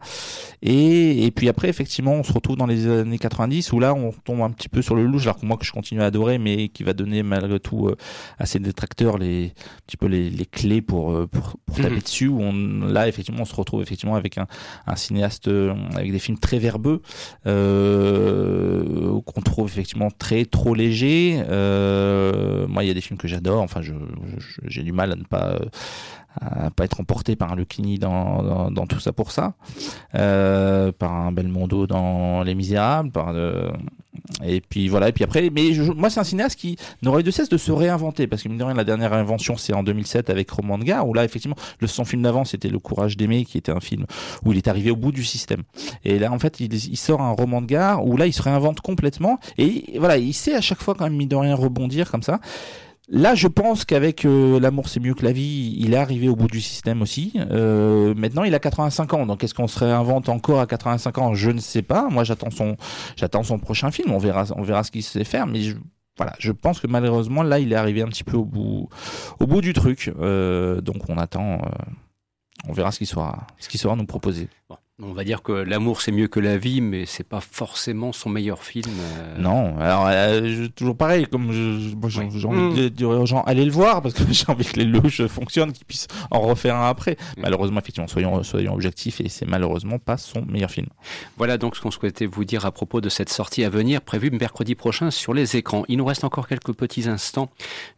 [0.63, 4.13] Et, et, puis après, effectivement, on se retrouve dans les années 90 où là, on
[4.13, 6.39] tombe un petit peu sur le louche, alors que moi que je continue à adorer,
[6.39, 7.97] mais qui va donner malgré tout euh,
[8.39, 11.91] à ses détracteurs les, un petit peu les, les clés pour, euh, pour, pour taper
[11.91, 12.01] mhm.
[12.01, 12.29] dessus.
[12.29, 12.53] Où on,
[12.87, 14.47] là, effectivement, on se retrouve effectivement avec un,
[14.87, 17.03] un cinéaste euh, avec des films très verbeux,
[17.47, 21.43] euh, qu'on trouve effectivement très trop léger.
[21.49, 23.63] Euh, moi, il y a des films que j'adore.
[23.63, 23.95] Enfin, j'ai
[24.39, 25.59] je, j'ai du mal à ne pas
[26.41, 29.55] à pas être emporté par un Lucchini dans, dans, dans, tout ça pour ça,
[30.15, 33.71] euh, par un Belmondo dans Les Misérables, par euh,
[34.45, 37.31] et puis voilà et puis après mais je, moi c'est un cinéaste qui n'aurait de
[37.31, 40.31] cesse de se réinventer parce que mine de rien la dernière invention c'est en 2007
[40.31, 43.45] avec Roman de Gare où là effectivement le son film d'avant c'était Le Courage d'aimer
[43.45, 44.05] qui était un film
[44.45, 45.63] où il est arrivé au bout du système.
[46.05, 48.43] Et là en fait il, il sort un roman de gare où là il se
[48.43, 52.11] réinvente complètement et voilà il sait à chaque fois quand même mine de rien rebondir
[52.11, 52.41] comme ça
[53.15, 56.35] Là, je pense qu'avec euh, l'amour c'est mieux que la vie, il est arrivé au
[56.35, 57.35] bout du système aussi.
[57.37, 61.35] Euh, maintenant, il a 85 ans, donc est-ce qu'on se réinvente encore à 85 ans?
[61.35, 62.09] Je ne sais pas.
[62.09, 62.79] Moi, j'attends son,
[63.17, 64.13] j'attends son prochain film.
[64.13, 65.77] On verra, on verra ce qu'il sait faire, mais je,
[66.17, 68.89] voilà, je pense que malheureusement, là, il est arrivé un petit peu au bout,
[69.41, 70.11] au bout du truc.
[70.19, 71.69] Euh, donc, on attend, euh,
[72.67, 74.49] on verra ce qu'il sera, ce qu'il sera nous proposer.
[75.01, 78.29] On va dire que l'amour c'est mieux que la vie, mais c'est pas forcément son
[78.29, 78.93] meilleur film.
[79.01, 79.39] Euh...
[79.39, 82.45] Non, alors euh, toujours pareil, comme j'ai oui.
[82.45, 82.77] envie mmh.
[82.77, 85.73] de dire aux gens, allez le voir parce que j'ai envie que les louches fonctionnent,
[85.73, 87.13] qu'ils puissent en refaire un après.
[87.13, 87.41] Mmh.
[87.41, 90.89] Malheureusement, effectivement, soyons, soyons objectifs et c'est malheureusement pas son meilleur film.
[91.39, 94.31] Voilà donc ce qu'on souhaitait vous dire à propos de cette sortie à venir prévue
[94.31, 95.85] mercredi prochain sur les écrans.
[95.89, 97.49] Il nous reste encore quelques petits instants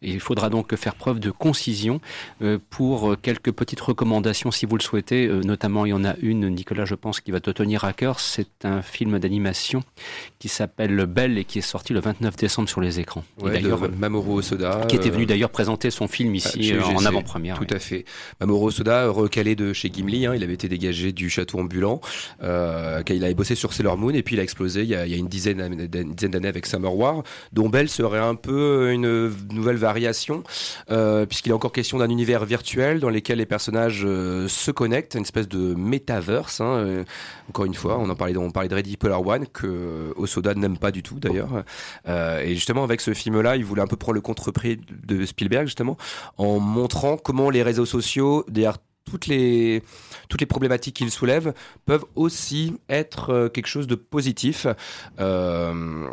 [0.01, 1.99] et il faudra donc faire preuve de concision
[2.41, 5.27] euh, pour quelques petites recommandations si vous le souhaitez.
[5.27, 7.93] Notamment, il y en a une, Nicolas là je pense qu'il va te tenir à
[7.93, 8.19] cœur.
[8.19, 9.83] C'est un film d'animation
[10.39, 13.23] qui s'appelle Belle et qui est sorti le 29 décembre sur les écrans.
[13.43, 14.85] d'ailleurs, Mamoru Osoda.
[14.87, 17.57] Qui était venu d'ailleurs présenter son film ici en avant-première.
[17.57, 18.05] Tout à fait.
[18.39, 22.01] Mamoru Osoda, recalé de chez Gimli, hein, il avait été dégagé du château ambulant.
[22.43, 25.05] Euh, il avait bossé sur Sailor Moon et puis il a explosé il y a,
[25.05, 29.31] il y a une dizaine d'années avec Summer War, dont Belle serait un peu une
[29.51, 30.43] nouvelle variation,
[30.91, 35.15] euh, puisqu'il est encore question d'un univers virtuel dans lequel les personnages euh, se connectent,
[35.15, 36.61] une espèce de metaverse.
[36.61, 37.03] Hein, euh,
[37.49, 40.77] encore une fois, on en parlait, on parlait de Ready Player One que Osoda n'aime
[40.77, 41.63] pas du tout d'ailleurs.
[42.07, 45.97] et justement avec ce film-là, il voulait un peu prendre le contre-prix de Spielberg justement
[46.37, 49.83] en montrant comment les réseaux sociaux, derrière toutes les,
[50.27, 51.53] toutes les problématiques qu'il soulève
[51.85, 54.67] peuvent aussi être euh, quelque chose de positif,
[55.19, 56.07] euh,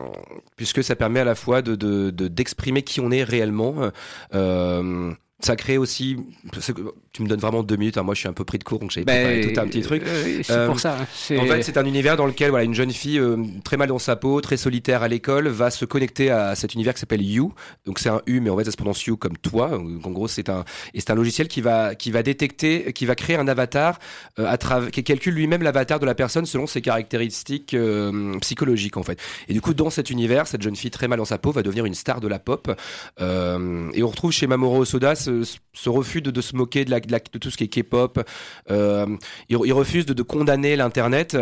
[0.56, 3.90] puisque ça permet à la fois de, d'exprimer qui on est réellement.
[4.34, 5.12] Euh,
[5.44, 6.16] ça crée aussi.
[7.12, 7.98] Tu me donnes vraiment deux minutes.
[7.98, 8.02] Hein.
[8.02, 10.02] moi, je suis un peu pris de court, donc j'ai ben, tout un petit truc.
[10.06, 10.96] Euh, c'est pour ça.
[11.00, 11.36] Hein.
[11.38, 13.98] En fait, c'est un univers dans lequel voilà, une jeune fille euh, très mal dans
[13.98, 17.52] sa peau, très solitaire à l'école, va se connecter à cet univers qui s'appelle You.
[17.86, 19.72] Donc c'est un U, mais en fait, ça se prononce You comme toi.
[19.72, 20.64] en gros, c'est un
[20.94, 23.98] et c'est un logiciel qui va qui va détecter, qui va créer un avatar
[24.38, 27.76] euh, à travers, qui calcule lui-même l'avatar de la personne selon ses caractéristiques
[28.40, 29.18] psychologiques en fait.
[29.48, 31.62] Et du coup, dans cet univers, cette jeune fille très mal dans sa peau va
[31.62, 32.70] devenir une star de la pop.
[33.20, 35.31] et on retrouve chez Mamoru Osoda ce,
[35.86, 38.22] refus de, se moquer de, tout ce qui est K-pop.
[38.70, 39.06] Euh,
[39.48, 41.36] il, refuse de, condamner l'Internet.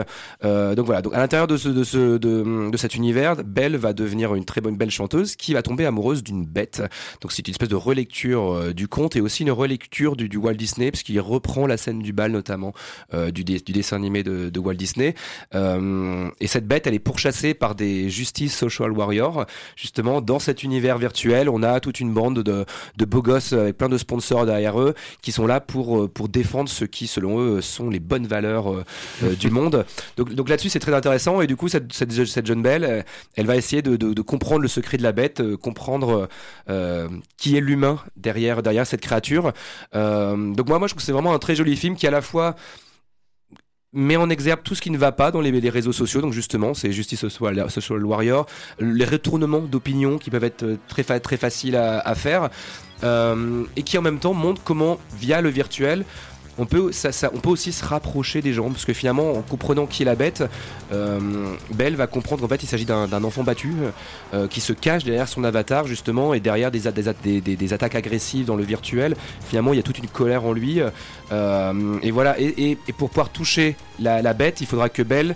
[0.44, 1.02] Euh, donc voilà.
[1.02, 4.90] Donc à l'intérieur de, ce, ce, cet univers, Belle va devenir une très bonne belle
[4.90, 6.82] chanteuse qui va tomber amoureuse d'une bête.
[7.20, 10.54] Donc c'est une espèce de relecture euh, du conte et aussi une relecture du, Walt
[10.54, 12.72] Disney parce qu'il reprend la scène du bal notamment
[13.12, 15.14] du, du, dessin animé de, Walt Disney.
[15.52, 19.46] et cette bête, elle est pourchassée par des justice social warriors.
[19.76, 23.96] Justement, dans cet univers virtuel, on a toute une bande de, beaux gosses plein de
[23.96, 27.88] sponsors derrière eux qui sont là pour, euh, pour défendre ce qui, selon eux, sont
[27.88, 28.84] les bonnes valeurs euh,
[29.24, 29.86] euh, du monde.
[30.18, 31.40] Donc, donc là-dessus, c'est très intéressant.
[31.40, 33.06] Et du coup, cette, cette, cette jeune belle,
[33.36, 36.28] elle, va essayer de, de, de, comprendre le secret de la bête, comprendre
[37.38, 39.52] qui est l'humain derrière, derrière cette créature.
[39.94, 42.20] donc moi, moi, je trouve que c'est vraiment un très joli film qui, à la
[42.20, 42.54] fois,
[43.92, 46.20] met en exergue tout ce qui ne va pas dans les, réseaux sociaux.
[46.20, 48.46] Donc justement, c'est Justice Social Warrior,
[48.78, 52.50] les retournements d'opinion qui peuvent être très, très faciles à, faire.
[53.02, 56.04] Euh, et qui en même temps montre comment, via le virtuel,
[56.60, 60.14] on peut, aussi se rapprocher des gens, parce que finalement, en comprenant qui est la
[60.14, 60.44] bête,
[60.92, 61.18] euh,
[61.72, 63.72] Belle va comprendre qu'en fait, il s'agit d'un enfant battu
[64.34, 68.64] euh, qui se cache derrière son avatar, justement, et derrière des, attaques agressives dans le
[68.64, 69.16] virtuel.
[69.48, 70.80] Finalement, il y a toute une colère en lui.
[70.80, 75.34] et voilà, et, pour pouvoir toucher la bête, il faudra que Belle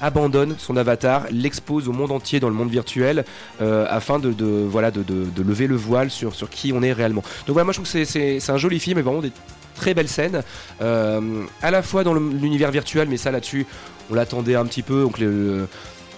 [0.00, 3.24] abandonne son avatar, l'expose au monde entier dans le monde virtuel
[3.60, 4.34] euh, afin de,
[4.68, 5.04] voilà, de,
[5.42, 7.22] lever le voile sur, qui on est réellement.
[7.46, 9.32] Donc voilà, moi je trouve que c'est un joli film et vraiment des
[9.74, 10.42] très belles scènes,
[10.82, 13.66] euh, à la fois dans l'univers virtuel, mais ça là-dessus
[14.10, 15.66] on l'attendait un petit peu, donc le,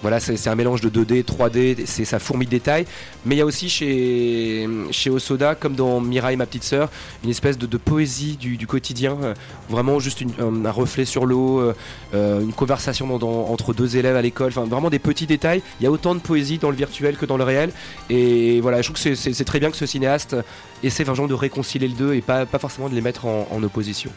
[0.01, 2.85] voilà, c'est un mélange de 2D, 3D, c'est sa fourmi de détails.
[3.25, 4.67] Mais il y a aussi chez,
[5.09, 6.89] Osoda, comme dans Mirai, ma petite sœur,
[7.23, 9.17] une espèce de, poésie du, quotidien.
[9.21, 9.33] Euh,
[9.69, 11.73] vraiment juste un, reflet sur l'eau, euh,
[12.13, 14.49] euh, une conversation entre deux élèves à l'école.
[14.49, 15.61] Enfin, vraiment des petits détails.
[15.79, 17.71] Il y a autant de poésie dans le virtuel que dans le réel.
[18.09, 20.35] Et voilà, je trouve que c'est très bien que ce cinéaste
[20.83, 24.11] essaie vraiment de réconcilier les deux et pas, pas forcément de les mettre en opposition.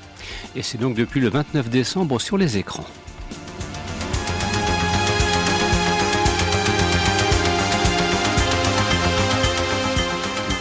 [0.55, 2.87] Et c'est donc depuis le 29 décembre sur les écrans.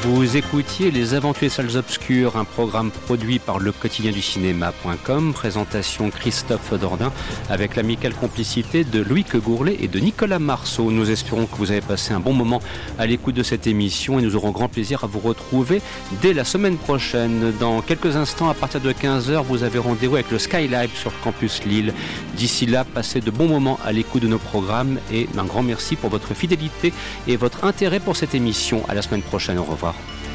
[0.01, 6.09] Vous écoutiez Les Aventures Salles Obscures, un programme produit par le quotidien du cinéma.com, présentation
[6.09, 7.11] Christophe Dordain,
[7.49, 10.89] avec l'amicale complicité de Louis Kegourlet et de Nicolas Marceau.
[10.89, 12.61] Nous espérons que vous avez passé un bon moment
[12.97, 15.81] à l'écoute de cette émission et nous aurons grand plaisir à vous retrouver
[16.21, 17.51] dès la semaine prochaine.
[17.59, 21.65] Dans quelques instants, à partir de 15h, vous avez rendez-vous avec le Skylive sur Campus
[21.65, 21.93] Lille.
[22.37, 25.97] D'ici là, passez de bons moments à l'écoute de nos programmes et un grand merci
[25.97, 26.93] pour votre fidélité
[27.27, 28.81] et votre intérêt pour cette émission.
[28.87, 29.57] À la semaine prochaine.
[29.57, 30.28] Au revoir soir.